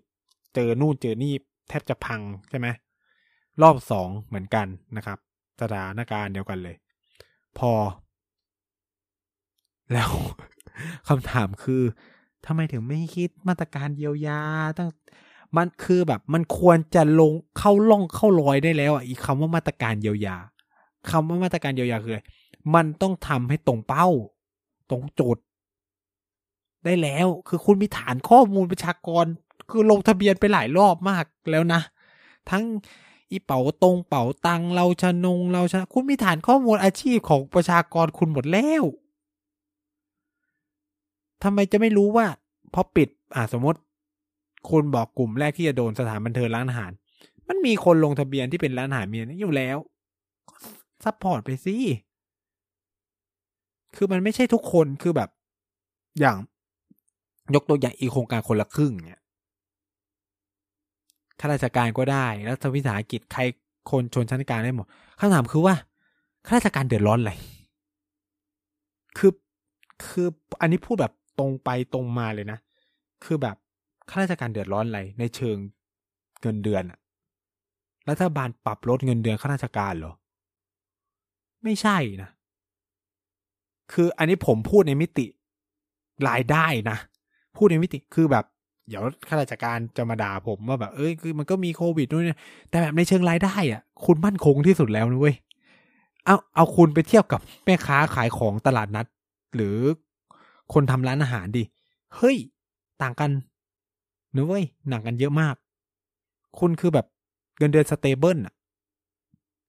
[0.55, 1.33] เจอนู่นเจอนี่
[1.69, 2.67] แทบจะพังใช่ไหม
[3.61, 4.67] รอบสองเหมือนกัน
[4.97, 5.17] นะครับ
[5.61, 6.75] สถานการณ์เดียวกันเลย
[7.57, 7.71] พอ
[9.93, 10.11] แล้ว
[11.07, 11.83] คำถามคือ
[12.45, 14.41] ทำไมถึงไม่คิดมาตรการเยียวยา
[14.77, 14.89] ตั้ง
[15.57, 20.37] มันคือแบบมันควรจะลงเข้าล่องเข้ารอยได้แล้วอะอีกคำว่ามาตรการเยียวยา
[21.11, 22.21] คำว่ามาตรการเยียวยาคืออะไร
[22.75, 24.07] มันต้องทำให้ตรงเป้า
[24.89, 25.37] ตรงจุด
[26.85, 29.25] ได้แล้ว คือคุณมีฐานข้อมูลประชากร
[29.69, 31.81] คือลงทะเบียนไปหลายรอบมากแล้วนะ
[32.49, 32.63] ทั้ง
[33.31, 38.83] อีเป๋าตรงเป๋าตังเราชะนงเราชะคุณมีฐานข้อมูลอาชีพของประชากรคุณหมดแล้ว
[41.43, 42.25] ทำไมจะไม่รู้ว่า
[42.73, 43.79] พอปิดอ่าสมมติ
[44.69, 46.91] คุณบอกกลุ่มแรกที่จะโดนสถานบันเทิงร้านอาหาร
[47.47, 49.77] มันมีคนลงทะเบียนที่เป็นร้านอาหารเมีนอยู่แล้ว
[51.03, 51.75] support ไปสิ
[53.95, 55.29] คือมันไม่ใช่ทุกคนคือแบบ
[56.19, 56.37] อย่าง
[57.53, 59.21] ยกตัวอย่างอีโครงการคนละครึ่งเนี่ย
[61.39, 63.41] ข้าราชการก็ได้รัฐวิสาหกิจใคร
[63.89, 64.87] คนชนชั้นกลางได้หมด
[65.19, 65.75] คำถามคือว่า
[66.45, 67.33] ข้าราชการเดือดร้อนอะไร
[69.17, 69.31] คือ
[70.05, 70.27] คือ
[70.61, 72.59] อันนี้พูดแบบตรงไปตรงมาเลยนะ
[73.23, 73.55] คือแบบ
[74.09, 75.57] ข้าราชการเดือดร้อนอะไรในเชิง
[76.41, 76.99] เงินเดือนอะ
[78.09, 80.13] รัฐบาลปรับลดเงินเดือนข้าราชการเหรอ
[81.63, 82.29] ไม่ใช่นะ
[83.93, 85.25] คืออันนี้ผมพูดในมิติ
[86.27, 86.97] รายได้นะ
[87.57, 88.45] พูดในมิติคือแบบ
[88.89, 92.37] เดี๋ยวข้าราชการจะมาด่าผมว่าแบบ เอ้ยคือมันก็มีโควิดด้วยนะ
[92.69, 95.35] แต่แบบในเชิงรายได้อะ คุณมั่นคงที่สุดแล้วนะเว้ย
[96.25, 99.05] เอาเอาคุณไปเทียบกับแม่ค้าขายของตลาดนัด
[99.55, 99.77] หรือ
[100.73, 101.63] คนทำร้านอาหารดิ
[102.15, 102.37] เฮ้ย
[103.01, 103.31] ต่างกัน
[104.35, 105.55] นะเว้ยต่างกันเยอะมาก
[106.59, 107.05] คุณคือแบบ
[107.57, 108.53] เงินเดือน stable อะ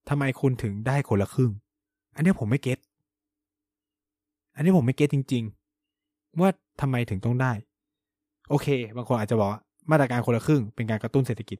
[0.09, 1.51] ทำไมคุณถึงได้คนละครึ่ง
[2.15, 2.79] อันนี้ผมไม่ get
[4.55, 5.45] อันนี้ผมไม่ get จริง
[5.93, 6.49] ๆ ว่า
[6.81, 7.53] ทำไมถึงต้องได้
[8.51, 11.59] โอเค บางคนอาจจะบอกว่ามาตรการคนละครึ่งเป็นการกระตุ้นเศรษฐกิจ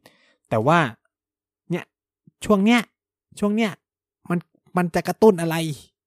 [0.51, 0.79] แต่ว่า
[1.71, 1.85] เนี่ย
[2.45, 2.81] ช่วงเนี้ย
[3.39, 3.71] ช่วงเนี้ย
[4.31, 4.39] มัน
[4.77, 5.57] มันจะกระตุ้นอะไร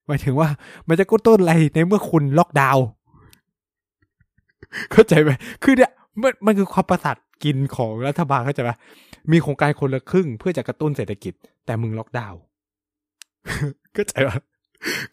[0.08, 0.50] หมายถึงว่า
[0.88, 2.86] มันจะกระตุ้นอะไรในเมื่อคุณล็อกดาวน์
[4.92, 5.32] เข้าใจไหม
[5.64, 8.72] คือเนี่ยมันมันคือความประสาทกินของรัฐบาลเข้าใจไหม
[9.32, 11.34] มีโครงการคนละครึ่งเพื่อจะกระตุ้นเศรษฐกิจ
[11.66, 12.40] แต่มึงล็อกดาวน์
[13.94, 14.38] เข้าใจปะ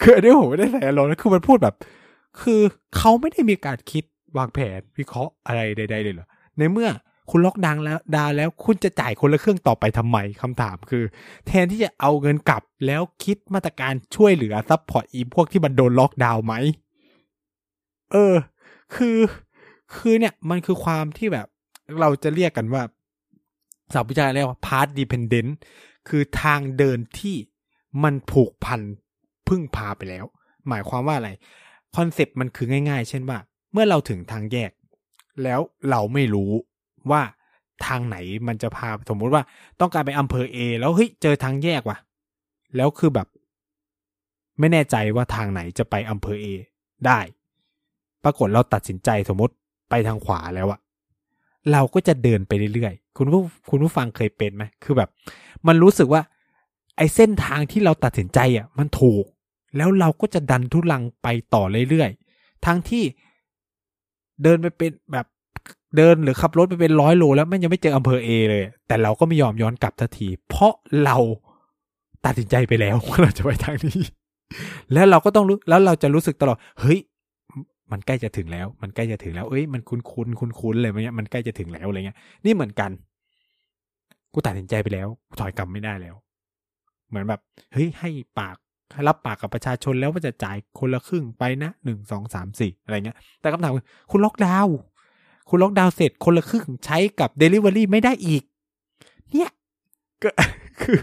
[0.01, 1.75] คืออันนี้ผมไม่ได้ใส่อารมณ์นะคือมันพูดแบบ
[2.41, 2.61] คือ
[2.97, 4.05] เขาไม่ได้มีการคิด
[4.37, 6.27] วางแผนวิเคราะห์อะไรใด ๆ เลยเหรอ
[6.59, 6.91] ในเมื่อ
[7.31, 11.05] คุณล็อกดาวน์แล้วดาวน์แล้วคุณจะจ่ายคนละเครื่องต่อไปทำไมคำถามคือ
[11.47, 16.55] แทนที่จะเอาเงินกลับแล้วคิดมาตรการช่วยเหลือ support อีพวกที่มันโดนล็อกดาวน์ไหม
[18.13, 18.35] เออ
[18.95, 19.19] คือ
[19.95, 21.47] คือเนี่ยมันคือความที่แบบ
[22.01, 22.83] เราจะเรียกกันว่า
[23.93, 25.51] สายวิชาการเรียกว่า path dependent
[26.09, 27.37] คือทางเดินที่
[28.03, 28.81] มันผูกพัน
[29.49, 30.25] พึ่งพาไปแล้ว
[30.69, 31.31] หมายความว่าอะไร
[31.97, 33.39] คอนเซปต์มันคือง่าย ๆ เช่นว่า
[33.77, 34.71] มื่อเราถึงทางแยก
[35.43, 35.61] แล้ว
[35.91, 36.51] เราไม่รู้
[37.11, 37.23] ว่า
[37.87, 39.43] ทางไหนมันจะพาสมมุติว่า
[39.81, 41.99] ต้องการไปอำเภอเอแล้วเฮ้ยเจอทางแยกว่ะ
[42.77, 43.27] แล้วคือแบบ
[44.59, 46.47] ไม่แน่ใจว่าทางไหนจะไปอำเภอเอ
[47.07, 47.21] ได้
[48.25, 49.55] ปรากฏเราตัดสินใจสมมติ
[49.91, 50.81] ไปทางขวาแล้วอะ
[51.73, 55.09] เราก็จะเดินไปเรื่อยๆ คุณผู้คุณผู้ฟังเคยเป็นไหมคือแบบ
[55.67, 56.23] มันรู้สึกว่า
[56.97, 59.25] ไอ้เส้นทางที่เราตัดสินใจอะมันถูก
[59.77, 63.05] แล้วเราก็จะดันทุลังไปต่อเรื่อยๆ ทั้งที่
[64.43, 65.27] เดินไปเป็นแบบ
[65.97, 70.73] เดินหรือขับรถไปเป็นร้อยโลแล้วมันยังไม่เจออำเภอเอเลย แต่เราก็ไม่ยอมย้อนกลับทันที เพราะ
[71.05, 71.17] เรา
[72.25, 74.03] ตัดสินใจไปแล้วว่าเราจะไปทางนี้
[74.93, 76.99] แล้วเราก็ต้องรู้แล้วเราจะรู้สึกตลอดเฮ้ย
[77.93, 82.91] มันใกล้จะถึงแล้ว มันใกล้จะถึงแล้วเอ้ยมันคุ้นคุ้นคุ้นคุ้นเลยมันเนี้ยมันใกล้จะถึงแล้วอะไรเงี้ย นี่เหมือนกัน
[84.33, 86.15] กูตัดสินใจไปแล้วถอยกลับไม่ได้แล้ว
[87.09, 87.41] เหมือนแบบ
[87.73, 88.57] เฮ้ยให้ปาก
[89.09, 94.77] รับปากกับประชาชนแล้วว่าจะจ่ายคนละครึ่งไปนะหนึ่งสองสามสี่อะไรเงี้ย แต่คำถามคือคุณล็อกดาวน์
[95.51, 98.43] คุณล็อกดาวน์เสร็จคนละครึ่งใช้กับ Delivery ไม่ได้อีก
[99.33, 99.51] เนี่ย
[100.23, 100.31] ก็
[100.83, 100.99] คือ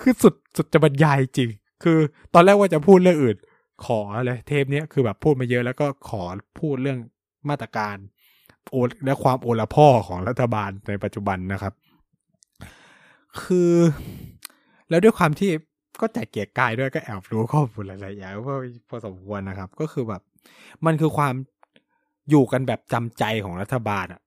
[0.00, 1.50] คือสุดสุดจะบรรยายจริง
[1.82, 1.98] คือ
[2.34, 3.36] ตอนแรกว่าจะพูดเรื่องอื่น
[3.84, 6.22] ขอเลยเทปนี้คือแบบพูดมาเยอะแล้วก็ขอ
[6.60, 6.98] พูดเรื่อง
[7.48, 7.96] มาตรการ
[8.70, 11.72] โอและความโอละพ่อของรัฐบาลในปัจจุบันนะครับ
[13.42, 13.72] คือ
[14.88, 15.50] แล้วด้วยความที่
[16.00, 18.54] ก็แจกเกียร์กายด้วยก็แอบรู้ข้อมูลหลายๆอย่างก็
[18.88, 20.22] พอสมควรนะครับ ก็คือแบบ
[20.86, 21.34] มันคือความ
[22.30, 24.20] อยู่กันแบบจำใจของรัฐบาลอะ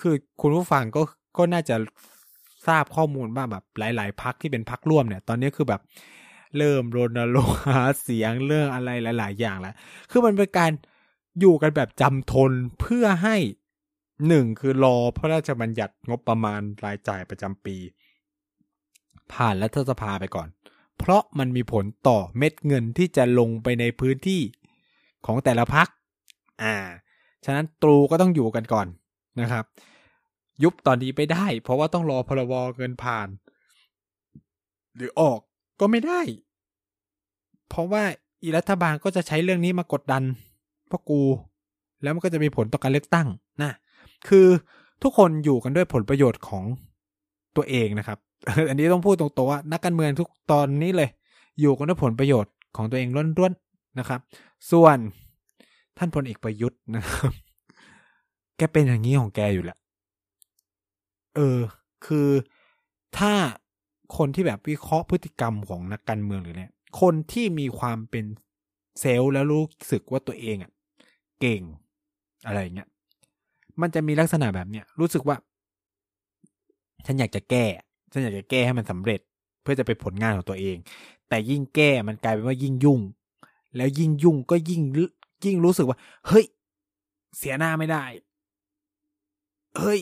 [0.00, 1.02] คือคุณผู้ฟังก็
[1.38, 1.76] ก็น่าจะ
[2.66, 5.80] ทราบข้อมูลว่าแบบหลาย ๆพักที่เป็นพักร่วมเนี่ย ตอนนี้คือแบบ
[6.56, 9.74] เริ่มรณรงค์หาเสียงเรื่องอะไรหลาย ๆ อย่างแล้ว
[10.10, 10.72] คือมันเป็นการ
[11.40, 13.36] อยู่กันแบบจำทนเพื่อให้
[14.28, 17.76] หนึ่งคือรอพระราชบัญญัติงบประมาณรายจ่ายประจำปี
[19.32, 20.48] ผ่านรัฐสภาไปก่อน
[20.98, 24.40] เพราะมันมีผลต่อเม็ดเงินที่จะลงไปในพื้นที่
[25.26, 25.88] ของแต่ละพัก
[26.62, 26.76] อ่า
[27.44, 28.86] ฉะนั้นตรูก็ต้องอยู่กันก่อน
[29.40, 29.64] นะครับ
[30.62, 33.28] ยุบตอนนี้ไปได้ เพราะว่าต้องรอพรบเงินผ่าน
[34.96, 35.40] หรือออก
[35.80, 36.20] ก็ไม่ได้
[37.68, 38.02] เพราะว่า
[38.42, 40.22] อีรัฐบาลก็จะใช้เรื่องนี้มากดดัน
[40.90, 41.22] พวกกู
[42.02, 43.28] แล้วมันก็จะมีผลต่อการเลือกตั้ง
[43.62, 43.72] นะ
[44.28, 44.46] คือ
[45.02, 46.64] ทุกคนอยู่กันด้วยผลประโยชน์ของ
[47.56, 48.18] ตัวเองนะครับ
[48.68, 51.10] อันนี้ต้องพูดตรงๆว่านักการเมืองทุกตอนนี้เลย
[51.60, 54.20] อยู่กันด้วยผลประโยชน์ของตัวเองล้วนๆนะครับ
[54.70, 54.98] ส่วน
[55.98, 57.32] ท่านพลเอกประยุทธ์นะครับ
[58.56, 59.78] แกเป็นอย่างนี้ของแกอยู่แหละ
[61.36, 61.60] เออ
[62.06, 62.28] คือ
[63.18, 63.32] ถ้า
[64.16, 68.24] คนที่แบบวิเคราะห์พฤติกรรมของนักการเมืองหรือเนี่ย คนที่มีความเป็น
[69.00, 70.70] เซลล์แล้วรู้สึกว่าตัวเองอะ
[71.40, 71.62] เก่ง
[72.46, 72.88] อะไรเงี้ย
[73.80, 75.36] มันจะมีลักษณะแบบเนี้ยรู้สึกว่า
[77.06, 77.66] ฉันอยากจะแก้
[78.14, 79.20] ฉันอยากจะแก้ให้มันสำเร็จ
[79.62, 80.76] เพื่อจะเป็นผลงานของตัวเอง
[81.28, 83.00] แต่ยิ่งแก้มันกลายเป็นว่ายิ่งยุ่ง
[83.76, 84.82] แล้วยิ่งยุ่งก็ยิ่ง
[85.44, 85.98] ยิ่งรู้สึกว่า
[86.28, 86.44] เฮ้ย
[87.38, 88.04] เสียหน้าไม่ได้
[89.78, 90.00] เฮ้ย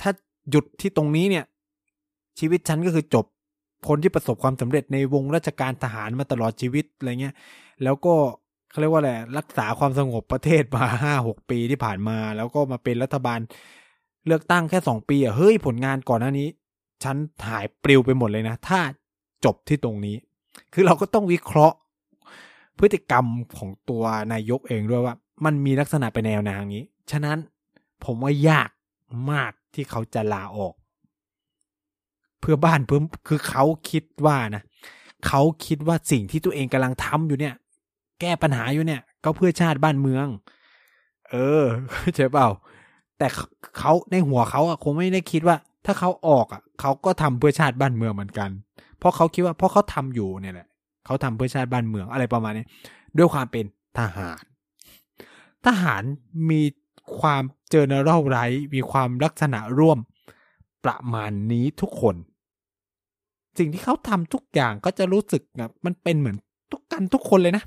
[0.00, 0.10] ถ้า
[0.50, 1.44] หยุดที่ตรงนี้เนี่ย
[2.38, 3.26] ชีวิตฉันก็คือจบ
[3.88, 7.34] คนที่ประสบความสำเร็จในวงราชการทหารมาตลอดชีวิตอะไรเงี้ย
[7.82, 8.14] แล้วก็
[8.70, 13.40] เขาเรียกว่าอะไร รักษาความสงบประเทศมาห้าหกปีที่ผ่านมา แล้วก็มาเป็นรัฐบาล
[14.26, 16.48] เลือกตั้งแค่สองปีอะ เฮ้ย ผลงานก่อนหน้านี้
[17.04, 17.16] ฉัน
[17.48, 18.80] หายปลิวไปหมดเลยนะ ถ้า
[19.44, 20.16] จบที่ตรงนี้
[20.72, 21.76] คือเราก็ต้องวิเคราะห์
[22.78, 27.38] พฤติกรรมของตัวนายกเองด้วยว่า มันมีลักษณะไปแนวทางนี้ ฉะนั้น
[28.04, 28.70] ผมว่ายาก
[29.30, 30.74] มากที่เขาจะลาออก
[32.40, 34.62] เพื่อบ้านเพื่อคือเขาคิดว่านะ
[35.26, 37.54] เขาคิดว่าสิ่งที่ตัวเองกำลังทำอยู่เนี่ย
[38.20, 40.26] แก้ปัญหาอยู่เนี่ย ก็เพื่อชาติบ้านเมือง
[41.30, 42.48] เออเข้าใจเปล่า
[43.18, 43.26] แต่
[43.78, 48.50] เขาในหัวเขาอะคงไม่ได้คิดว่า ถ้าเขาออกอะเขาก็ทำเพื่อชาติบ้านเมืองเหมือนกัน
[48.98, 50.68] เพราะเขาคิดว่าเพราะเขาทำอยู่เนี่ยแหละ
[51.06, 52.64] เขาทำเพื่อชาติบ้านเมืองอะไรประมาณนี้
[53.18, 53.64] ด้วยความเป็น
[53.98, 54.42] ทหาร
[55.66, 56.02] ทหาร
[56.50, 56.62] มี
[57.20, 58.38] ความเจอเนอรัลไร
[58.74, 59.98] มีความลักษณะร่วม
[60.84, 62.16] ประมาณนี้ทุกคน
[63.58, 66.36] สิ่งที่เขาทำทุกอย่างก็จะรู้สึกแบบมันเป็นเหมือน
[66.72, 67.64] ทุกกันทุกคนเลยนะ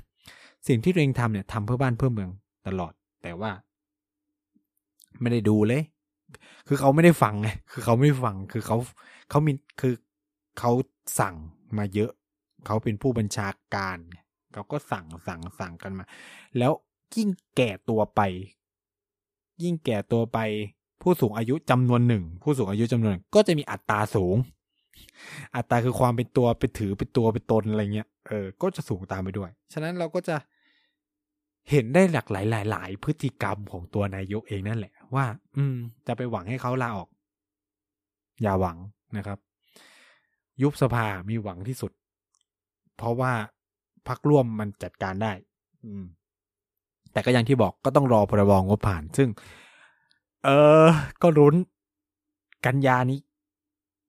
[0.68, 2.30] สิ่งที่ตัวเองทำเนี่ยทำเพื่อบ้านเพื่อเมือง
[2.66, 3.50] ตลอด แต่ว่า
[5.20, 5.82] ไม่ได้ดูเลย
[6.68, 8.76] คือเขาไม่ได้ฟังไงคือเขาไม่ฟังคือเขา
[9.30, 9.94] เขามีคือ
[10.58, 10.70] เขา
[11.20, 11.34] สั่ง
[11.78, 12.12] มาเยอะ
[12.66, 13.98] เขาเป็นผู้บัญชาการ
[14.52, 16.04] เขาก็สั่งสั่งสั่งกันมา
[16.58, 16.72] แล้ว
[17.16, 18.20] ยิ่งแก่ตัวไป
[19.62, 20.38] ยิ่งแก่ตัวไป
[21.02, 24.36] ผู้สูงอายุจำนวนหนึ่ง ผู้สูงอายุจำนวนหนึ่งก็จะมีอัตราสูง
[25.56, 30.36] อัตราคือความเป็นตัวเป็นถือเป็นตัวเป็นตนอะไรเงี้ยเออก็จะสูงตามไปด้วย ฉะนั้นเราก็จะ
[31.70, 35.24] เห็นได้หลากหลายหลายหลายพฤติกรรมของตัวนายกเองนั่นแหละ ว่า
[35.56, 37.08] อืม จะไปหวังให้เขาลาออก
[38.42, 38.76] อย่าหวัง
[39.16, 39.38] นะครับ
[40.62, 41.92] ยุบสภามีหวังที่สุด
[42.96, 43.32] เพราะว่า
[44.08, 45.32] พักร่วมมันจัดการได้
[45.86, 46.04] อืม
[47.12, 49.28] แต่ก็อย่างที่บอกก็ต้องรอพรบงบผ่าน ซึ่ง
[50.44, 50.48] เอ
[50.84, 50.86] อ
[51.22, 51.54] ก็รุ้น
[52.66, 53.20] กันยานี้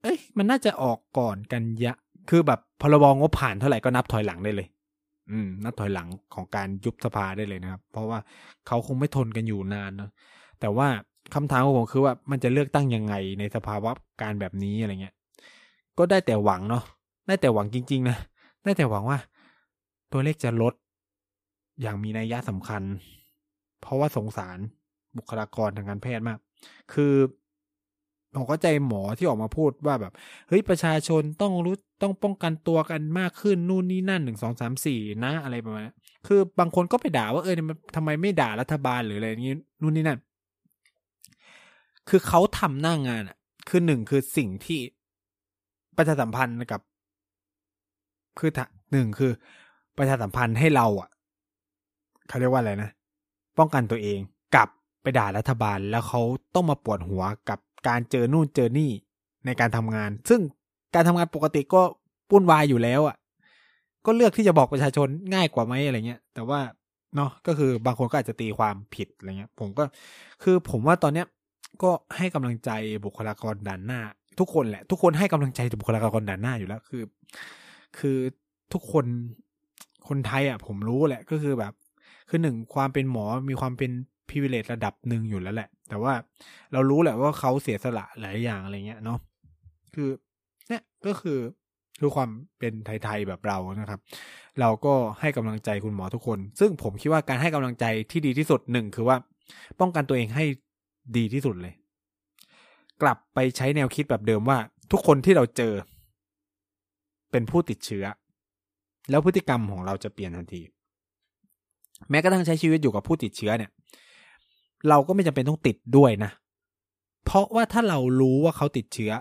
[0.01, 1.93] เอ้ย มันน่าจะออกก่อนกันยะ
[2.29, 4.67] คือแบบพรบงบผ่านเท่าไหร่ก็นับถอยหลังได้เลย
[5.31, 8.19] อืม นับถอยหลังของการยุบสภาได้เลยนะครับ เพราะว่า
[8.67, 10.11] เขาคงไม่ทนกันอยู่นานเนะ
[10.61, 10.87] แต่ว่า
[11.35, 15.15] คำถามของผมคือว่ามันจะเลือกตั้งยังไงในสภาวะการแบบนี้อะไรเงี้ย
[15.97, 16.83] ก็ได้แต่หวังเนาะ
[17.27, 18.17] ได้แต่หวังจริง ๆ นะ
[18.63, 19.17] ได้แต่หวังว่า
[20.11, 20.73] ตัวเลขจะลด
[21.81, 22.83] อย่างมีนัยยะสำคัญ
[23.81, 24.57] เพราะว่าสงสาร
[25.17, 26.39] บุคลากรทางการแพทย์มาก
[26.93, 27.13] คือ
[28.35, 30.13] ผมเข้าใจหมอที่ออกมาพูดว่าแบบ
[30.47, 35.93] เฮ้ยประชาชนต้องรู้ต้องป้องกันตัวกันมากขึ้นนู่นนี่นั่นหนึ่งสองสามสี่นะอะไรประมาณนี้
[36.27, 40.19] คือบางคนก็ไปด่าว่าเออมันทำไมไม่ด่ารัฐบาลหรืออะไรอย่างนี้นู่นนี่นั่น
[42.09, 43.37] คือเขาทำหน้างงานอะ
[43.69, 44.79] คือหนึ่งคือสิ่งที่
[45.97, 46.81] ประชาสัมพันธ์กับ
[48.39, 48.51] คือ
[48.91, 49.31] หนึ่งคือ
[49.97, 51.09] ประชาสัมพันธ์ให้เราอะ
[52.27, 52.89] เขาเรียกว่าอะไรนะ
[53.57, 54.19] ป้องกันตัวเอง
[54.55, 54.69] กับ
[55.01, 56.21] ไปด่ารัฐบาลแล้วเขา
[56.55, 58.91] ต้องมาปวดหัวกับการเจอนู่นเจอนี่
[59.45, 60.41] ในการทำงาน ซึ่ง
[60.95, 61.81] การทำงานปกติก็
[62.29, 63.17] ปุ่นวายอยู่แล้วอะ
[64.05, 66.59] ก็เลือกที่จะบอกประชาชนง่ายกว่าไหมอะไรเงี้ย แต่ว่า
[67.15, 69.83] เนาะก็คือบางคนก็อาจจะตีความผิดอะไรเงี้ย ผมก็
[70.43, 71.27] คือผมว่าตอนเนี้ย
[71.83, 72.71] ก็ให้กำลังใจ
[73.05, 74.01] บุคลากรด่านหน้า
[74.39, 77.03] ทุกคนแหละ ทุกคนให้กำลังใจบุคลากรด่านหน้าอยู่แล้ว คือ
[77.97, 78.17] คือ
[78.73, 79.05] ทุกคน
[80.07, 81.73] คนไทยอะ ผมรู้แหละก็คือแบบ
[82.29, 83.91] คือหนึ่งความเป็นหมอมีความเป็น
[84.29, 86.13] พิเวเลตระดับหนึ่งอยู่แล้วแหละ แต่ว่า
[86.73, 89.19] เรารู้แหละว่าเขาเสียสละหลายอย่างอะไรเงี้ยเนาะ
[89.93, 90.09] คือ
[90.69, 91.39] เนี่ยก็คือ
[91.99, 92.29] คือความ
[92.59, 93.99] เป็นไทยๆแบบเรานะครับ
[94.59, 99.17] เราก็ให้กำลังใจคุณหมอทุกคน ซึ่งผมคิดว่าการให้กำลังใจที่ดีที่สุดหนึ่งคือว่า
[99.79, 100.45] ป้องกันตัวเองให้
[101.17, 101.73] ดีที่สุดเลย
[103.01, 104.57] กลับไปใช้แนวคิดแบบเดิมว่า
[104.91, 105.73] ทุกคนที่เราเจอ
[107.31, 108.05] เป็นผู้ติดเชื้อ
[109.09, 110.61] แล้วพฤติกรรมของเราจะเปลี่ยนทันที
[112.09, 113.71] แม้กระทั่งใช้ชีวิตอยู่กับผู้ติดเชื้อเนี่ย
[114.89, 116.31] เราก็ไม่จำเป็นต้องติดด้วยนะ
[117.25, 119.11] เพราะว่าถ้าเรารู้ว่าเขาติดเชื้อ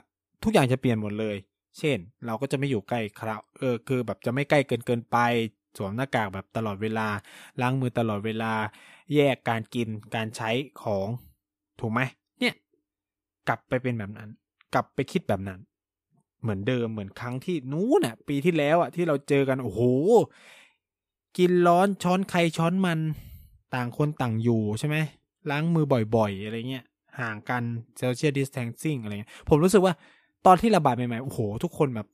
[0.43, 1.37] ทุกอย่างจะเปลี่ยนหมดเลย
[1.79, 5.17] เช่น เราก็จะไม่อยู่ใกล้คราเออคือแบบจะไม่ใกล้เกินเกินไป
[5.77, 7.09] สวมหน้ากากแบบตลอดเวลา
[7.61, 8.53] ล้างมือตลอดเวลา
[9.15, 10.51] แยกการกินการใช้
[10.83, 11.07] ของ
[11.81, 12.01] ถูกไหม
[12.41, 12.55] เนี่ย
[13.49, 14.31] กลับไปเป็นแบบนั้น
[14.75, 15.61] กลับไปคิดแบบนั้น
[16.43, 19.83] เหมือนเดิมเหมือนครั้งที่นู้นอะ ปีที่แล้วอะที่เราเจอกันโอ้โห
[21.39, 23.01] กินร้อนช้อนใครช้อนมัน
[23.75, 24.97] ต่างคนต่างอยู่ใช่ไหม
[25.51, 26.85] ล้างมือบ่อยๆ อะไรเงี้ย
[27.21, 27.63] ห่างกัน
[27.99, 29.95] โซเชียลดิสแทนซิ่งอะไรเงี้ยผมรู้สึกว่า
[30.47, 32.07] ตอนที่ระบาดใหม่ๆ โอ้โห ทุกคนแบบ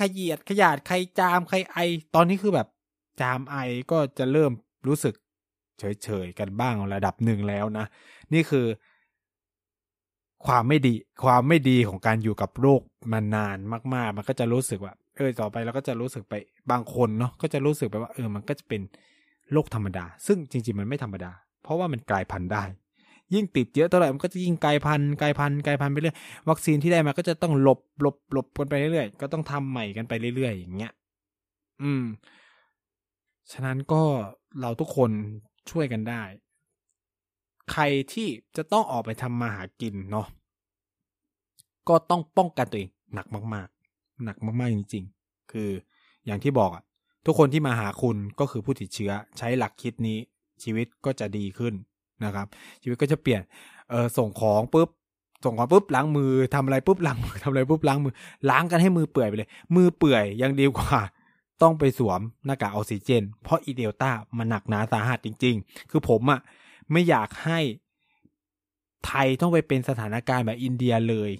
[0.00, 1.78] ขยียดขยาดใครจามใครไอ
[2.14, 2.68] ตอนนี้คือแบบ
[3.20, 3.56] จามไอ
[3.90, 4.52] ก็จะเริ่ม
[4.86, 5.14] รู้สึก
[5.78, 7.86] เฉยๆกันบ้างระดับหนึ่งแล้วนะ
[8.34, 8.66] นี่คือ
[10.46, 13.56] ความไม่ดี ความไม่ดีของการอยู่กับโรคมานาน
[13.94, 16.34] มาก ๆ มันก็จะรู้สึกว่า เออต่อไปเราก็จะรู้สึกไป
[16.70, 18.80] บางคนเนาะก็จะรู้สึกไปว่า เออ มันก็จะเป็น
[19.52, 22.64] โรคธรรมดา ซึ่งจริง ๆ มันไม่ธรรมดา เพราะว่ามันกลายพันธุ์ได้
[23.34, 26.16] ยิ่งติดเยอะเท่าไหร่มันก็จะยิ่งกลายพันธุ์กลายพันธุ์กลายพันธุ์ไปเรื่อย
[26.48, 30.92] วัคซีนที่ได้มาก็จะต้องหลบหลบหลบกันไปเรื่อยๆก็ต้องทำใหม่กันไปเรื่อยๆ อย่างเงี้ย
[31.82, 32.04] อืม
[33.52, 34.02] ฉะนั้นก็
[34.60, 35.10] เราทุกคน
[35.70, 36.22] ช่วยกันได้
[37.72, 40.26] ใครที่จะต้องออกไปทำมาหากินเนาะ
[41.88, 45.70] ก็ต้องป้องกันตัวเองหนักมาก ๆ หนักมากๆจริง ๆ คือ
[46.26, 46.82] อย่างที่บอกอะ
[47.26, 50.18] ทุกคนที่มาหาคุณก็คือผู้ติดเชื้อใช้หลักคิดนี้
[50.62, 51.74] ชีวิตก็จะดีขึ้น
[52.24, 52.46] นะครับ
[52.82, 53.42] ชีวิตก็จะเปลี่ยน
[53.90, 54.88] เออส่งของปุ๊บ
[55.44, 58.14] ส่งของปุ๊บล้างมือทำอะไรปุ๊บล้างมือทำอะไรปุ๊บล้างมือ
[58.50, 61.00] ล้างกันให้มือเปื่อยไปเลย มือเปื่อยยังดีกว่า
[61.62, 66.40] ต้องไปสวมหน้ากากออกซิเจน เพราะอีเดลต้ามันหนักหนาสาหัสจริง ๆ คือผมอะ่ะ
[66.92, 67.60] ไม่อยากให้
[69.06, 71.30] ไทยต้องไปเป็นสถานการณ์แบบอินเดียเลย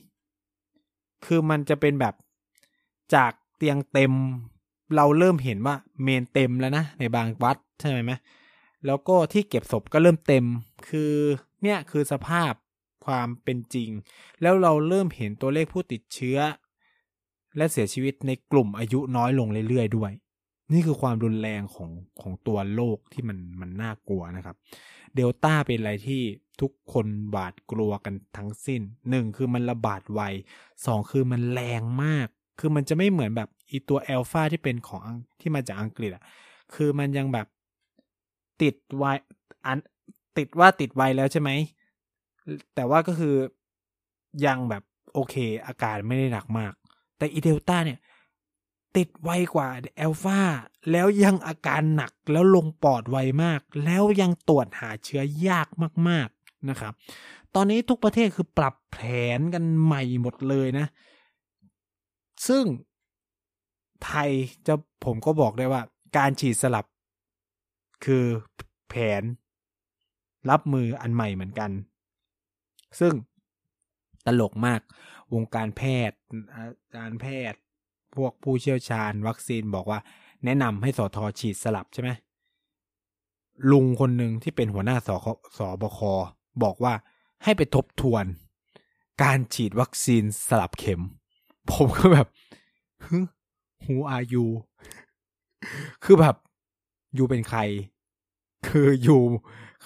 [1.24, 2.14] คือมันจะเป็นแบบ
[3.14, 4.12] จากเตียงเต็ม
[4.96, 8.12] เราเริ่มเห็นว่าเมนเต็มแล้วนะ ในบางวัดใช่ไหม
[8.87, 10.44] แล้วก็ที่เก็บศพก็เริ่มเต็ม
[10.88, 11.12] คือ
[11.62, 12.52] เนี่ยคือสภาพ
[13.06, 13.90] ความเป็นจริง
[14.42, 16.38] แล้วเราเริ่มเห็นตัวเลขผู้ติดเชื้อ
[17.56, 20.12] และเสียชีวิตในกลุ่มอายุน้อยลงเรื่อยๆด้วย
[20.72, 24.57] นี่คือความรุนแรงของของตัวโรคที่มันมันน่ากลัวนะครับ
[25.14, 26.22] เดลต้าเป็นอะไรที่
[26.61, 30.20] ทุกคนบาดกลัวกันทั้งสิ้นหนึ่งคือมันระบาดไว
[30.87, 32.26] สองคือมันแรงมาก
[32.61, 35.02] คือมันจะไม่เหมือนแบบอีตัวแอลฟาที่เป็นของ
[35.40, 36.22] ที่มาจากอังกฤษอะ
[36.74, 37.46] คือมันยังแบบ
[38.62, 39.04] ติดไว
[39.66, 39.78] อัน
[40.38, 41.50] ติดว่าติดไวแล้วใช่ไหม
[42.74, 43.35] แต่ว่าก็คือ
[44.46, 44.83] ยังแบบ
[45.14, 45.35] โอเค
[45.66, 46.72] อาการไม่ได้หนักมาก
[47.18, 47.98] แต่อีเดลต้าเนี่ย
[48.96, 50.40] ติดไวกว่าแอลฟา
[50.90, 55.68] แล้วยังอาการหนักแล้วลงปอดไวมาก แล้วยังตรวจหาเชื้อยาก
[56.09, 56.92] มากๆนะครับ
[57.55, 58.98] ตอนนี้ทุกประเทศคือปรับแผ
[59.38, 60.87] นกันใหม่หมดเลยนะ
[62.48, 62.64] ซึ่ง
[64.05, 64.31] ไทย
[64.66, 64.74] จะ
[65.05, 65.83] ผมก็บอกได้ว่า
[66.16, 66.87] การฉีดสลับ
[68.05, 68.24] คือ
[68.88, 69.22] แผน
[70.51, 71.70] รับมืออันใหม่เหมือนกัน
[73.01, 73.14] ซึ่ง
[74.27, 74.81] ตลกมาก
[75.35, 76.18] วงการแพทย์
[76.53, 77.61] กาจารย์แพทย์
[78.18, 79.98] พวกผู้เชี่ยวชาญวัคซีนบอกว่า
[80.44, 82.11] แนะนำให้สอทอฉีดสลับใช่ไหม
[83.70, 85.09] ลุงคนหนึ่งที่เป็นหัวหน้าส
[85.59, 86.00] สบค
[86.62, 86.94] บอกว่า
[87.44, 88.24] ให้ไปทบทวน
[89.22, 91.02] การฉีดวัคซีนสลับเข็ม
[91.70, 92.26] ผมก็แบบ
[93.85, 94.46] Who are you
[96.04, 96.37] คือแบบ
[97.18, 97.61] ยูเป็นใคร
[98.68, 99.18] คือยู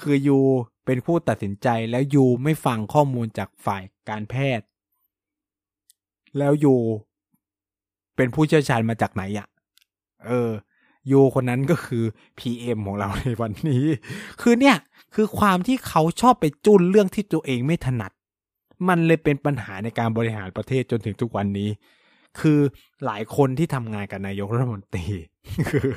[0.01, 0.39] คือยู
[0.85, 4.67] เป็นผู้ตัดสินใจแล้วยูไม่ฟังข้อมูลจากฝ่ายการแพทย์
[6.39, 6.77] แล้วยู
[8.17, 9.47] เป็นผู้เชี่ยวชาญมาจากไหนอะ่ะ
[10.27, 10.51] เออ
[11.11, 12.05] ยูคนนั้นก็คือ
[12.39, 13.85] PM ของเราในวันนี้
[14.41, 14.77] คือเนี่ย
[15.15, 18.13] คือความที่เขาชอบไปจุนเรื่องที่ตัวเองไม่ถนัด
[18.89, 21.69] มันเลยเป็นปัญหาในการบริหารประเทศจนถึงทุกวันนี้
[22.41, 22.61] คือ
[23.05, 25.07] หลายคนที่ทำงานกับนายกรัฐมนตรี
[25.71, 25.91] คือ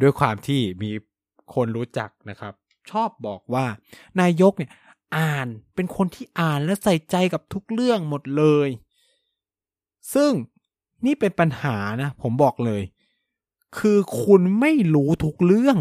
[0.00, 0.90] ด้วยความที่มี
[1.54, 2.52] คนรู้จักนะครับ
[2.90, 3.66] ชอบบอกว่า
[4.20, 4.70] นายกเนี่ย
[5.16, 8.68] อ่านเป็นคนที่อ่านและใส่ใจกับทุกเรื่องหมดเลย
[10.14, 10.32] ซึ่ง
[11.06, 12.82] นี่เป็นปัญหานะ ผมบอกเลย
[13.78, 15.78] คือคุณไม่รู้ทุกเรื่อง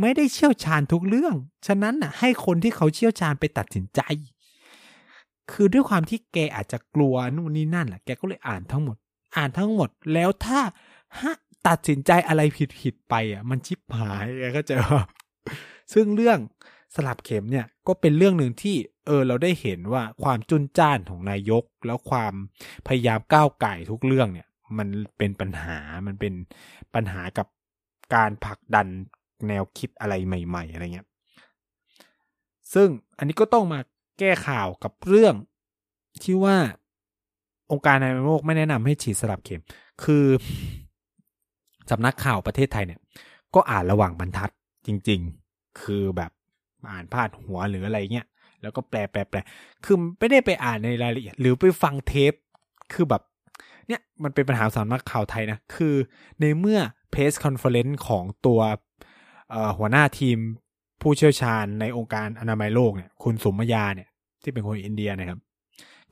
[0.00, 1.34] ไม่ได้เชี่ยวชาญทุกเรื่อง
[1.66, 4.00] ฉะนั้นน่ะ ให้คนที่เขาเชี่ยวชาญไปตัดสินใจ
[5.52, 8.96] คือด้วยความที่แกอาจจะกลัวนู่นนี่นั่นแหละแกก็เลยอ่านทั้งหมด
[9.36, 10.60] อ่านทั้งหมดแล้วถ้า
[11.20, 11.34] ฮะ
[11.66, 14.74] ตัดสินใจอะไรผิดผิดไปอะ มันชิบหายแกก็จะ
[15.92, 16.38] ซึ่งเรื่อง
[16.94, 18.76] สลับเข็มเนี่ยก็เป็นเรื่องหนึ่งที่
[19.06, 22.34] เออเราได้เห็นว่าความจุนจ้านของนายก แล้วความ
[22.86, 26.34] พยายามก้าวไก่ทุกเรื่องเนี่ย มันเป็นปัญหามันเป็น
[26.94, 27.46] ปัญหากับ
[28.14, 28.86] การผลักดัน
[29.48, 31.08] แนวคิดอะไรใหม่ ๆ อะไรเงี้ย
[32.74, 33.80] ซึ่งอันนี้ก็ต้องมา
[34.18, 35.34] แก้ข่าวกับเรื่อง
[36.22, 36.56] ที่ว่า
[37.70, 39.62] องค์การอนามัยโลกไม่แนะนำให้ฉีดสลับเข็ม
[40.04, 40.24] คือ
[41.90, 43.00] สำนักข่าวประเทศไทยเนี่ย
[43.54, 44.50] ก็อ่านระหว่างบรรทัด
[44.86, 46.30] จริง ๆ คือแบบ
[46.90, 48.26] อ่านพาดหัวหรืออะไรเงี้ย
[48.62, 49.38] แล้วก็แปลแปลแปล
[49.84, 52.32] คือไม่ได้ไปอ่านในรายละเอียด หรือไปฟังเทป
[52.92, 53.22] คือแบบ
[53.88, 55.94] เนี่ยมันเป็นปัญหาสำนักข่าวไทยนะ คือ
[56.40, 56.80] ในเมื่อ
[57.12, 58.60] press conference ของตัว
[59.78, 60.38] หัวหน้าทีม
[61.00, 64.08] ผู้เชี่ยวชาญในองค์การอนามัยโลกเนี่ยคุณ Soumya เนี่ย
[64.42, 65.38] ที่เป็นคนอินเดียนะครับ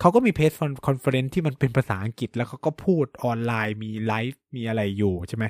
[0.00, 0.50] เขาก็มี press
[0.86, 5.44] conference ที่มันเป็นภาษาอังกฤษแล้วเขาก็พูดออนไลน์มีไลฟ์มีอะไรอยู่ใช่ไหม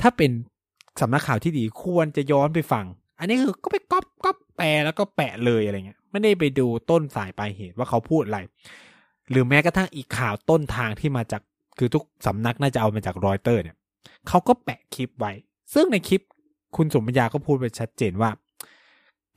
[0.00, 0.30] ถ้าเป็น
[1.00, 2.84] สำนักข่าวที่ดีควรจะย้อนไปฟัง
[3.20, 8.38] อันนี้คือก็ไปก๊อปก๊อปแปลแล้วก็แปะเลยอะไรเงี้ยไม่ได้ไปดูต้นสายปลายเหตุว่าเขาพูดอะไร
[9.30, 11.42] หรือแม้กระทั่งอีกข่าวต้นทางที่มาจาก
[11.78, 13.76] คือทุกสำนักน่าจะเอามาจากรอยเตอร์เนี่ย
[14.28, 15.32] เขาก็แปะคลิปไว้
[15.74, 16.20] ซึ่งในคลิป
[16.76, 18.30] คุณสมบัญญาก็พูดไปชัดเจนว่า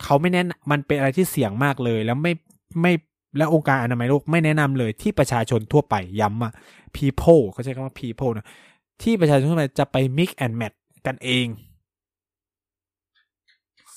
[0.04, 2.34] เขาไม่แนะมันเป็นอะไรที่เสี่ยงมากเลย แล้วไม่
[2.82, 2.94] ไม่
[3.38, 6.52] และองค์การอนามัยโลกไม่แนะนำเลยที่ประชาชนทั่วไปย้ำว่า
[6.96, 8.48] people เขาใช้คำว่า people นะ
[9.02, 11.46] ที่ประชาชนทั่วไปจะไป mix and match กันเอง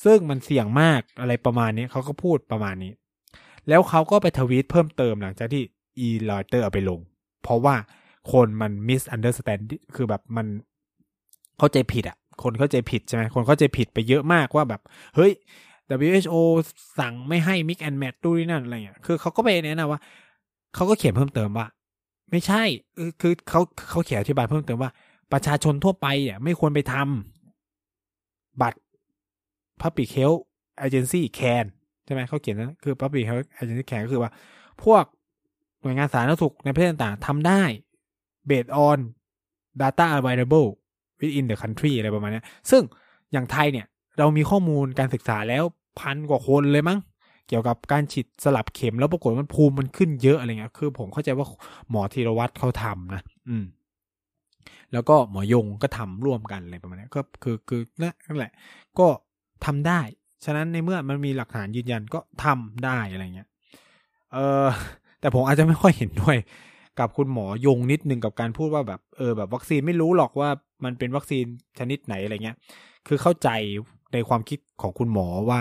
[0.04, 2.92] ซึ่งมันเสี่ยงมากอะไรประมาณนี้เขาก็พูดประมาณนี้
[3.68, 5.62] แล้วเขาก็ไปทวีตเพิ่มเติมหลังจากที่
[5.98, 7.00] อีลอยเตอร์เอาไปลง
[7.42, 7.76] เพราะว่า
[8.32, 9.62] คนมัน misunderstand
[9.96, 10.46] คือแบบมัน
[11.58, 14.80] เข้าใจผิดอะ่ะ คนเข้าใจผิดใช่ไหมคนเข้าใจผิดไปเยอะมากว่าแบบ
[15.16, 15.32] เฮ้ย
[15.88, 16.34] WHO
[16.98, 20.00] สั่งไม่ให้ mix and match ดูนั่นอะไรเงี้ยคือเขาก็ไปแนะนำว่า
[20.74, 21.66] เขาก็เขียนเพิ่มเติมว่า
[22.30, 22.62] ไม่ใช่
[23.20, 24.90] คือเขาเขาเขียนอธิบายเพิ่มเติมว่า
[25.32, 28.78] ประชาชนทั่วไปอะไม่ควรไปทำบัตร
[29.82, 30.42] Public Health
[30.84, 31.64] Agency can
[32.04, 34.30] ใช่ไหมเขาเขียนนะคือ Public Health Agency can ก็คือว่า
[34.84, 35.04] พวก
[35.82, 37.62] หน่วยงานสาธารณสุขในประเทศต่างๆทำได้
[38.48, 38.98] based on
[39.80, 40.68] data available
[41.20, 42.82] within the country อะไรประมาณนี้ซึ่ง
[43.32, 43.86] อย่างไทยเนี่ย
[44.18, 45.64] เรามีข้อมูลการศึกษาแล้ว
[46.00, 46.98] พันกว่าคนเลยมั้ง
[47.48, 51.46] เกี่ยวกับการฉีดสลับเข็มแล้วปรากฏมันภูมิมันขึ้นเยอะอะไรเงี้ย คือผมเข้าใจว่า
[51.90, 53.64] หมอธีรวัตรเขาทำนะ อืม
[54.92, 58.52] แล้วก็หมอยงก็ทำร่วมกันอะไรประมาณนี้ก็คือคือนั่นแหละ
[58.98, 59.06] ก็
[59.64, 60.00] ทำได้
[60.44, 63.48] ฉะนั้นในเมื่อมันมีหลักฐานยืนยันก็ทำได้อะไรเงี้ย
[64.32, 64.66] เออ
[65.20, 66.36] แต่ผมอาจจะไม่ค่อยเห็นด้วย
[66.98, 70.48] กับคุณหมอยงนิดนึงกับการพูดว่าแบบเออแบบวัคซีนไม่รู้หรอกว่า
[70.84, 71.44] มันเป็นวัคซีน
[71.78, 72.56] ชนิดไหนอะไรเงี้ย
[73.06, 73.48] คือเข้าใจ
[74.12, 75.60] ในความคิดของคุณหมอว่า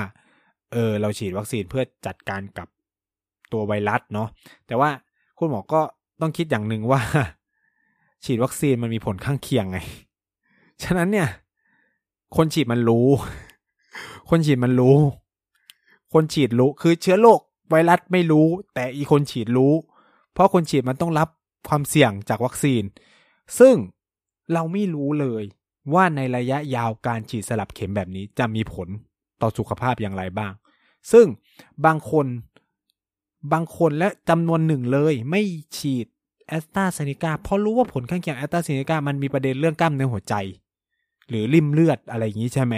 [0.74, 2.68] เออ เราฉีดวัคซีนเพื่อจัดการกับ
[3.52, 4.28] ตัวไวรัสเนาะ
[4.68, 4.90] แต่ว่า
[5.40, 5.82] คุณหมอก็
[6.22, 7.02] ต้องคิดอย่างหนึ่งว่า
[8.26, 9.78] ฉีดวัคซีนมันมีผลข้างเคียงไง
[10.84, 11.30] ฉะนั้นเนี่ย
[12.36, 13.08] คนฉีดมันรู้
[14.30, 14.98] คนฉีดมันรู้
[16.14, 19.74] คนฉีดรู้คือเชื้อโรคไวรัสไม่รู้ แต่อีคนฉีดรู้
[20.34, 21.28] เพราะคนฉีดมันต้องรับ
[21.68, 22.84] ความเสี่ยงจากวัคซีน
[23.60, 23.76] ซึ่ง
[24.54, 25.44] เราไม่รู้เลย
[25.94, 28.88] ว่าในระยะยาวการฉีดสลับเข็มแบบนี้จะมีผล
[29.42, 30.54] ต่อสุขภาพอย่างไรบ้าง
[31.12, 31.26] ซึ่ง
[31.86, 32.26] บางคน
[33.54, 35.42] บางคนและจำนวนหนึ่งเลยไม่
[35.78, 36.06] ฉีด
[36.48, 40.36] แอสตราเซเนกาเพราะรู้ว่าผลข้างเคียงแอสตราเซเนกามันมีประเด็นเรื่องกล้ามเนื้อหัวใจ
[41.30, 42.76] หรือริมเลือดอะไรอย่างนี้ใช่ไหม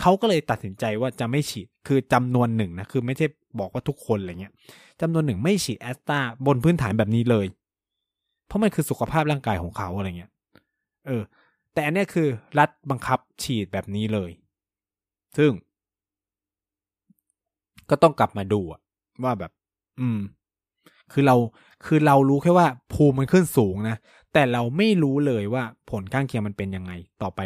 [0.00, 3.26] เขาก็เลยตัดสินใจว่าจะไม่ฉีดคือจำนวนหนึ่งนะคือไม่ใช่
[3.58, 4.52] บอกว่าทุกคนอะไรเงี้ย
[5.00, 7.46] จำนวนหนึ่งไม่ฉีดแอสตราบนพื้นฐานแบบนี้เลย
[8.46, 10.30] เพราะมันคือสุขภาพร่างกายของเขาอะไรเงี้ย
[11.06, 11.22] เออ
[11.72, 12.28] แต่อันนี้คือ
[12.58, 14.30] รัฐบังคับฉีดแบบนี้เลย
[15.38, 15.50] ซึ่ง
[17.90, 18.60] ก็ต้องกลับมาดู
[19.24, 19.52] ว่าแบบ
[20.00, 20.20] อืม
[21.12, 21.36] คือเรา
[21.86, 23.96] คือเรารู้แค่ว่าภูมิมันขึ้นสูงนะ
[24.32, 26.92] แต่เราไม่รู้เลยว่าผลข้างเคียงมันเป็นยังไง
[27.22, 27.40] ต่อไป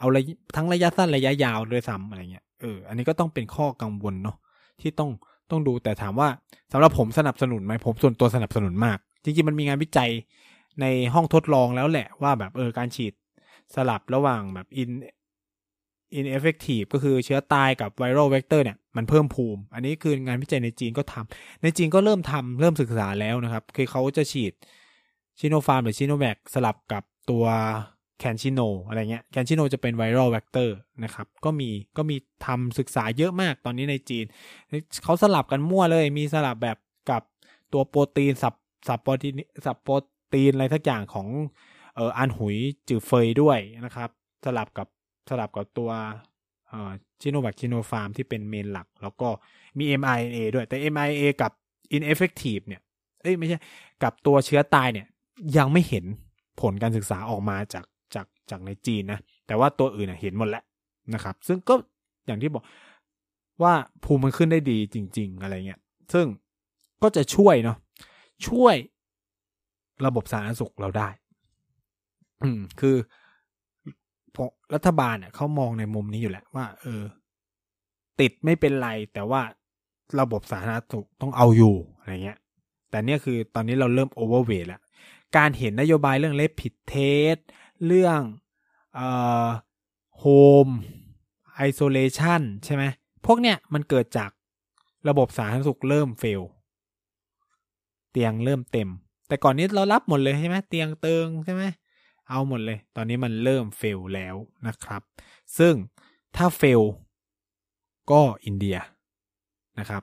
[0.00, 0.22] เอาระ
[0.56, 4.36] ทั้งระยะสั้นระยะยาวด้วยซ้ำอะไรเงี้ยเอออันนี้ก็ต้องเป็นข้อกังวลเนาะ
[4.80, 5.10] ที่ต้อง
[5.50, 6.28] ต้องดูแต่ถามว่า
[6.72, 10.10] สำหรับผมสนับสนุนไหมผมส่วนตัวสนับสนุนมาก จริงๆมันมีงานวิจัย
[10.80, 13.12] ในห้องทดลองแล้วแหละว่าแบบเออการฉีด
[13.74, 14.90] สลับระหว่างแบบ in
[16.18, 24.52] ineffective ก็คือเชื้อตายกับ viral vector เนี่ยมันเพิ่มภูมิ อันนี้คืองานวิจัยในจีนก็ทำในจีนก็เริ่มทำเริ่มศึกษาแล้วนะครับ คือเขาจะฉีด
[25.38, 27.44] ชิโนฟาร์มหรือชิโนแวคสลับกับตัว
[28.20, 32.16] CanSino อะไรเงี้ย CanSino จะเป็น viral vector นะครับ ก็มีก็มี
[32.46, 34.24] ทำศึกษาเยอะมากตอนนี้ในจีน
[35.04, 36.76] เขาสลับกันมั่วเลย มีสลับแบบ
[37.10, 37.22] กับ
[37.72, 38.54] ตัวโปรตีน sub
[38.88, 39.92] sub โปรตีน sub โปร
[40.32, 41.28] ตีนอะไรสักอย่างของ
[41.94, 42.56] เอ่ออันหุย
[42.88, 44.10] จือเฟยด้วยนะครับ
[44.44, 44.88] สลับกับ
[45.28, 45.90] สลับกับตัว
[46.68, 49.28] เอ่อซิโนแวคซิโนฟาร์มที่เป็น main หลัก แล้วก็
[49.78, 51.52] มี mRNA ด้วยแต่ mRNA กับ
[51.96, 52.80] inactivated เนี่ย
[53.22, 53.58] เอ้ยไม่ใช่
[54.02, 55.06] กับตัวเชื้อตายเนี่ย
[55.56, 56.04] ยังไม่เห็น
[56.60, 57.84] ผลการศึกษาออกมาจาก
[58.50, 60.64] จากในจีนนะ แต่ว่าตัวอื่นเห็นหมดแล้ว
[61.14, 61.74] นะครับ ซึ่งก็
[62.26, 62.64] อย่างที่บอก
[63.62, 63.74] ว่า
[64.04, 65.80] ภูมิมันขึ้นได้ดีจริง ๆ อะไรเงี้ย
[66.12, 66.26] ซึ่ง
[67.02, 67.76] ก็จะช่วยเนาะ
[68.48, 68.74] ช่วย
[70.06, 71.08] ระบบสาธารณสุขเราได้
[72.42, 72.96] อืม คือ
[74.74, 77.02] รัฐบาลเนี่ยเขามองในมุมนี้อยู่แหละว่า เออ
[78.20, 79.40] ติดไม่เป็นไร แต่ว่า
[80.20, 82.38] ระบบสาธารณสุขต้องเอาอยู่อะไรเงี้ย
[82.90, 84.82] แต่เนี่ยคือตอนนี้เราเริ่ม overweight แล้ว
[85.36, 87.36] การเห็นนโยบายเรื่อง rapid test
[87.86, 88.20] เรื่อง
[88.94, 89.08] เอ่
[89.44, 89.48] อ
[90.18, 90.68] home
[91.54, 92.84] isolation ใช่ไหม
[93.26, 94.30] พวกเนี้ยมันเกิดจาก
[95.08, 96.42] ระบบสาธารณสุขเริ่ม fail
[98.10, 98.88] เตียงเริ่มเต็ม
[99.28, 101.62] แต่ก่อนนี้เรารับหมดเลยใช่ไหมเตียงเติงใช่ไหม
[102.28, 105.02] เอาหมดเลย ตอนนี้มันเริ่ม fail แล้วนะครับ
[105.58, 105.74] ซึ่ง
[106.36, 106.82] ถ้าเฟล
[108.10, 108.76] ก็อินเดีย
[109.78, 110.02] นะครับ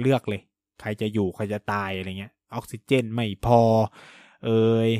[0.00, 0.42] เลือกเลย
[0.80, 3.60] ใครจะอยู่ ใครจะตายอะไรเงี้ย ออกซิเจนไม่พอ
[4.44, 4.50] เอ
[4.88, 4.90] ย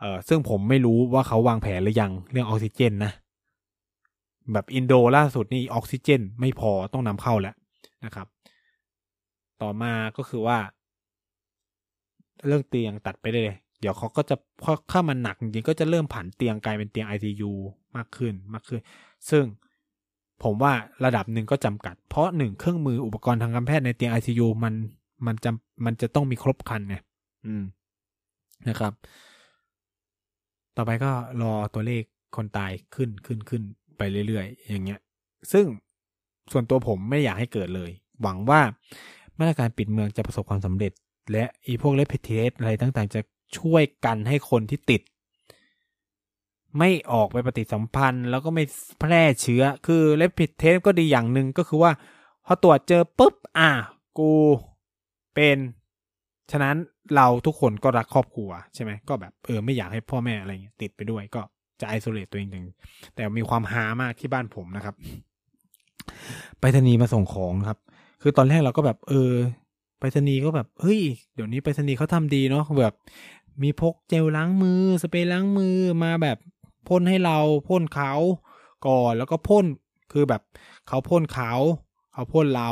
[0.00, 3.12] เออซึ่งผมไม่รู้ว่าเขาวางแผนหรือยังเรื่องออกซิเจนนะ
[4.52, 7.54] แบบอินโดล่าสุดนี่ออกซิเจน ไม่พอต้องนำเข้าแล้ว
[8.04, 8.26] นะครับ
[9.62, 10.58] ต่อมาก็คือว่า
[12.46, 17.50] เรื่องเตียงตัดไปได้เลย เดี๋ยวเขาก็จะพอข้ามันหนักจริงก็จะเริ่มผันเตียงกลายเป็นเตียง ICU
[17.96, 18.80] มากขึ้นมากขึ้น
[19.30, 19.44] ซึ่ง
[20.42, 20.72] ผมว่า
[21.04, 24.74] ระดับหนึ่งก็จำกัด เพราะหนึ่งเครื่องมืออุปกรณ์ทางการแพทย์ในเตียง ICU มัน
[25.26, 26.96] มันจำมันจะต้องมีครบคันไง
[27.46, 27.64] อืม
[28.68, 28.92] นะครับ
[30.76, 31.12] ต่อไปก็
[31.42, 32.02] รอตัวเลข
[32.36, 33.62] คนตายขึ้นขึ้นขึ้น
[33.98, 35.00] ไปเรื่อยๆ อย่างเงี้ย
[35.52, 35.66] ซึ่ง
[36.52, 37.90] ส่วนตัวผมไม่อยากให้เกิดเลย
[38.22, 38.60] หวังว่า
[39.38, 40.92] มาตรการปิดเมืองจะประสบความสำเร็จ
[41.32, 43.20] และอีพวก rapid test อะไรต่างๆ จะ
[43.58, 45.02] ช่วยกันให้คนที่ติด
[46.78, 48.64] ไม่ออกไปปฏิสัมพันธ์ แล้วก็ไม่
[49.00, 51.92] แพร่เชื้อ คือ rapid test ก็ดีอย่างหนึ่งก็คือว่า
[52.46, 53.70] พอตรวจเจอปุ๊บ อะ
[54.18, 54.32] กู
[55.34, 55.56] เป็น
[56.52, 56.76] ฉะนั้น
[57.16, 61.40] เราทุกคนก็รักครอบครัวใช่ไหมก็แบบเออไม่อยากให้พ่อแม่อะไรเงี้ยติดไปด้วยก็
[61.80, 62.66] จะ isolate ตัวเอง
[63.14, 64.94] แต่มีความฮามากที่บ้านผมนะครับ
[66.58, 67.78] ไปรษณีย์มาส่งของครับ
[68.22, 69.32] คือตอนแรกเราก็แบบ เออ
[69.98, 71.00] ไปรษณีย์ก็แบบเฮ้ย
[71.34, 72.94] เดี๋ยวนี้ไปรษณีย์เขาทำดีเนาะแบบ
[73.62, 76.38] มีพกเจลล้างมือสเปรย์ล้างมือมาแบบ
[76.88, 77.38] พ่นให้เรา
[77.68, 78.12] พ่นเขา
[78.86, 79.66] ก่อนแล้วก็พ่น
[80.12, 80.42] คือแบบ
[80.88, 81.52] เขาพ่นเขา
[82.12, 82.70] เขาพ่นเรา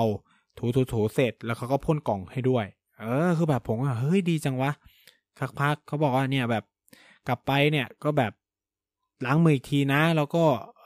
[0.58, 2.64] ถูถูถูเสร็จแล้วเขาก็พ่นกล่องให้ด้วย
[2.98, 4.70] เออคือแบบผมว่าเฮ้ยดีจังวะ
[5.38, 6.64] สักพักเขาบอกว่าเนี่ยแบบ
[7.28, 8.32] กลับไปเนี่ยก็แบบ
[9.24, 10.44] ล้างมืออีกทีนะ แล้วก็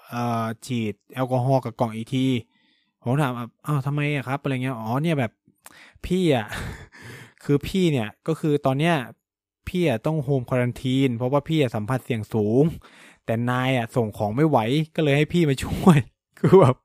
[0.09, 2.27] เอ่อฉีดแอลกอฮอล์กับกล่องอีกที
[3.03, 3.33] ผมถาม
[3.67, 5.33] อ้าวทำไมอะครับอะไรเงี้ยอ๋อเนี่ยแบบ
[6.07, 6.47] พี่อะ
[7.45, 8.95] คือพี่เนี่ยก็คือตอนเนี้ย
[9.69, 12.65] พี่อะต้องโฮมควอนตีนเพราะว่าพี่สัมผัสเสี่ยงสูง
[13.25, 14.59] แต่นายอะส่งของไม่ไหว
[14.95, 15.99] ก็เลยให้พี่มาช่วย
[16.39, 16.77] คือแบบ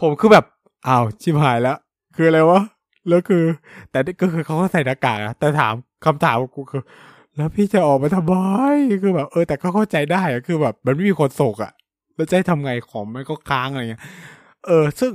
[0.00, 0.44] ผมคือแบบ
[0.86, 1.78] อ้าวชิบหายแล้ว
[2.14, 2.60] คืออะไรวะ
[3.08, 3.44] แล้วคือ
[3.90, 6.82] แต่ก็คือเขาก็ใส่หน้ากากอะแต่ถามคำถามกูคือ
[7.36, 8.34] แล้วพี่จะออกมาทำไม
[9.02, 11.72] คือแบบเออ แต่ก็เข้าใจได้อะคือแบบ มันไม่มีคนส่งอะ
[12.16, 14.02] แล้วจะให้ทำไงของมันก็ค้างอะไรเงี้ย
[14.66, 15.12] เออ ซึ่ง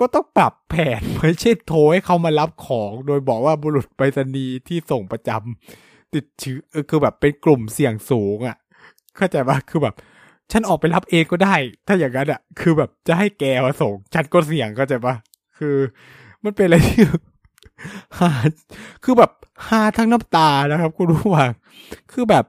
[0.00, 8.56] ก็ต้องปรับแผนไม่ใช่โทรให้เขามารับของ โดยบอกว่าบุรุษไปรษณีย์ที่ส่งประจำติดเชื้อเออคือแบบเป็นกลุ่มเสี่ยงสูงอะ
[9.16, 9.94] เข้าใจปะคือแบบ
[10.52, 11.54] ฉันออกไปรับเองก็ได้
[11.86, 15.14] ถ้าอย่างนั้นอะคือแบบจะให้แกมาส่ง ฉันก็เสี่ยงเข้าใจปะ
[15.58, 15.76] คือ
[16.44, 17.02] มันเป็นอะไรที่
[18.18, 18.30] ฮา
[19.04, 19.30] คือแบบ
[19.66, 21.46] ฮาทั้งน้ำตานะครับ คุณรู้ว่า
[22.12, 22.44] คือแบบ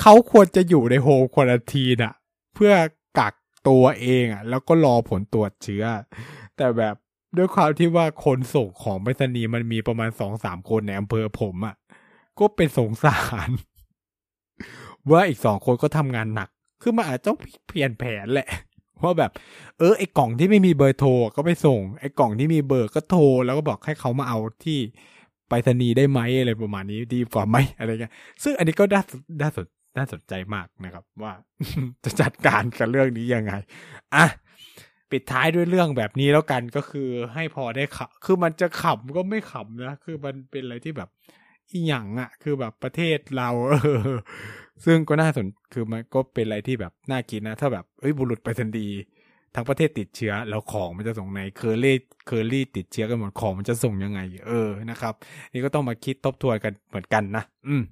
[0.00, 2.14] เขาควรจะอยู่ในโฮมควอนตีนอะ
[2.54, 2.72] เพื่อ
[3.18, 3.34] กัก
[3.68, 5.84] ตัวเองอะแล้วก็รอผลตรวจเชื้อ
[6.56, 6.94] แต่แบบ
[7.36, 11.76] ด้วยความที่ว่าคนส่งของไปรษณีย์มันมีประมาณสองสามคนในอำเภอผมอะ
[12.38, 13.50] ก็เป็นสงสาร
[15.10, 16.48] ว่าอีกสองคนก็ทำงานหนัก
[16.82, 18.48] คือมันอาจจะต้องเปลี่ยนแผนแหละ
[19.04, 19.30] ว่าแบบ
[19.78, 24.78] เออไอกล่องที่ไม่มีเบอร์โทรก็ไปส่ง ไอกล่องที่มีเบอร์ก็โทร แล้วก็บอกให้เขามาเอาที่
[25.48, 29.02] ไปรษณีย์ได้ไหมอะไรประมาณนี้ดีกว่าไหมอะไรเงี้ยซึ่งอันนี้ก็น่า
[29.42, 31.32] น่าสนน่าสนใจมากนะครับ ว่า
[32.04, 33.52] จะจัดการกับเรื่องนี้ยังไง
[34.14, 34.26] อะ
[35.10, 41.08] ปิดท้ายด้วยเรื่องแบบนี้แล้วกันก็คือให้พอได้ขับคือมันจะขำก็ไม่ขำนะ คือมันเป็นอะไรที่แบบ
[41.70, 44.00] อีหยังอะ่ะ คือแบบประเทศเราเออ
[44.84, 48.86] ซึ่งก็น่าสนคือมันก็เป็นอะไรที่แบบน่าคิดนะ ถ้าแบบเอ้ยบุรุษไปรษณีย์
[49.54, 55.14] ทั้งประเทศติดเชื้อ แล้วของมันจะส่งใน Kerry Kerry ติดเชื้อกันหมดของมันจะส่งยังไง เออนะครับ
[55.52, 57.82] นี่ก็ต้องมาคิดทบทวนกันเหมือนกันนะอืม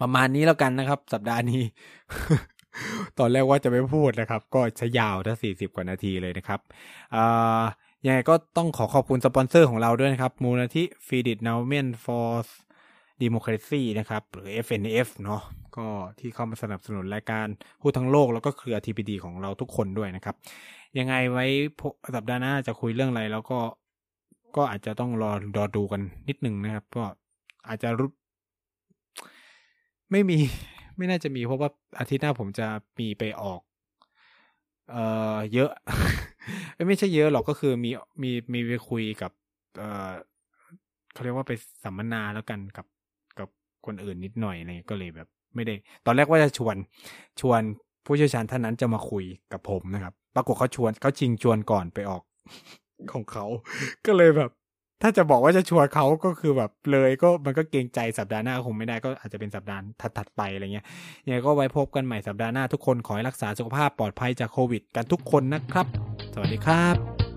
[0.00, 1.62] ประมาณนี้แล้วกันนะครับ สัปดาห์นี้
[3.18, 6.60] ตอนแรกว่าจะไม่พูดนะครับ ก็ช้ยาวถ้าสี่สิบกว่านาทีเลยนะครับ
[7.14, 7.62] อ่า
[8.06, 12.42] ยังไงก็ต้องขอขอบคุณสปอนเซอร์ของเราด้วยนะครับ มูลนิธิ Friedrich Naumann for
[13.22, 15.42] Democracy นะครับ หรือ FNF เนาะ
[15.76, 15.86] ก็
[16.18, 17.46] ที่เข้ามาสนับสนุนรายการ
[17.80, 20.36] พูดทั้งโลกแล้วก็เครือ TPD ของเราทุกคนด้วยนะครับ
[20.98, 21.46] ยังไงไว้
[22.14, 23.58] สัปดาห์หน้าจะคุยเรื่องอะไรแล้วก็
[24.56, 27.04] ก็อาจจะต้องรอรอดูกันนิดนึงนะครับ ก็
[27.68, 28.10] อาจจะรู้
[30.10, 30.38] ไม่มี
[30.96, 31.68] ไม่น่าจะมีเพราะว่า
[31.98, 32.66] อาทิตย์หน้าผมจะ
[32.98, 33.60] มีไปออก
[34.90, 35.04] เอ่
[35.34, 35.70] อเยอะ
[36.88, 37.90] ไม่ใช่เยอะหรอกก็คือมี
[38.22, 39.32] มีมีไปคุยกับ
[39.78, 40.12] เอ่อ
[41.12, 41.52] เขาเรียกว่าไป
[41.84, 42.86] สัมมนาแล้วกันกับ
[43.86, 45.74] คนอื่นนิดหน่อยอะไรก็เลยแบบ ไม่ได้
[46.06, 46.76] ตอนแรกว่าจะชวน
[47.40, 47.60] ชวน
[48.06, 52.22] ผู้เชี่ยวชาญท่านนั้นจะมาคุยกับผมนะครับ ปรากฏเขาชวนเขาชิงชวนก่อนไปออก
[53.12, 53.46] ของเขา
[54.06, 54.50] ก็เลยแบบ
[55.02, 60.86] ถ้าจะบอกว่าจะชวนเขาก็คือแบบเลยก็มันก็เกรงใจสัปดาห์หน้าคงไม่ได้ก็อาจจะเป็นสัปดาห์ถัดๆไปอะไรเงี้ย
[61.24, 65.86] ยังไงก็ไว้พบกันใหม่สัปดาห์หน้าทุกคนขอให้รักษาสุขภาพปลอดภัยจากโควิด กันทุกคนนะครับ
[66.34, 67.31] สวัสดีครับ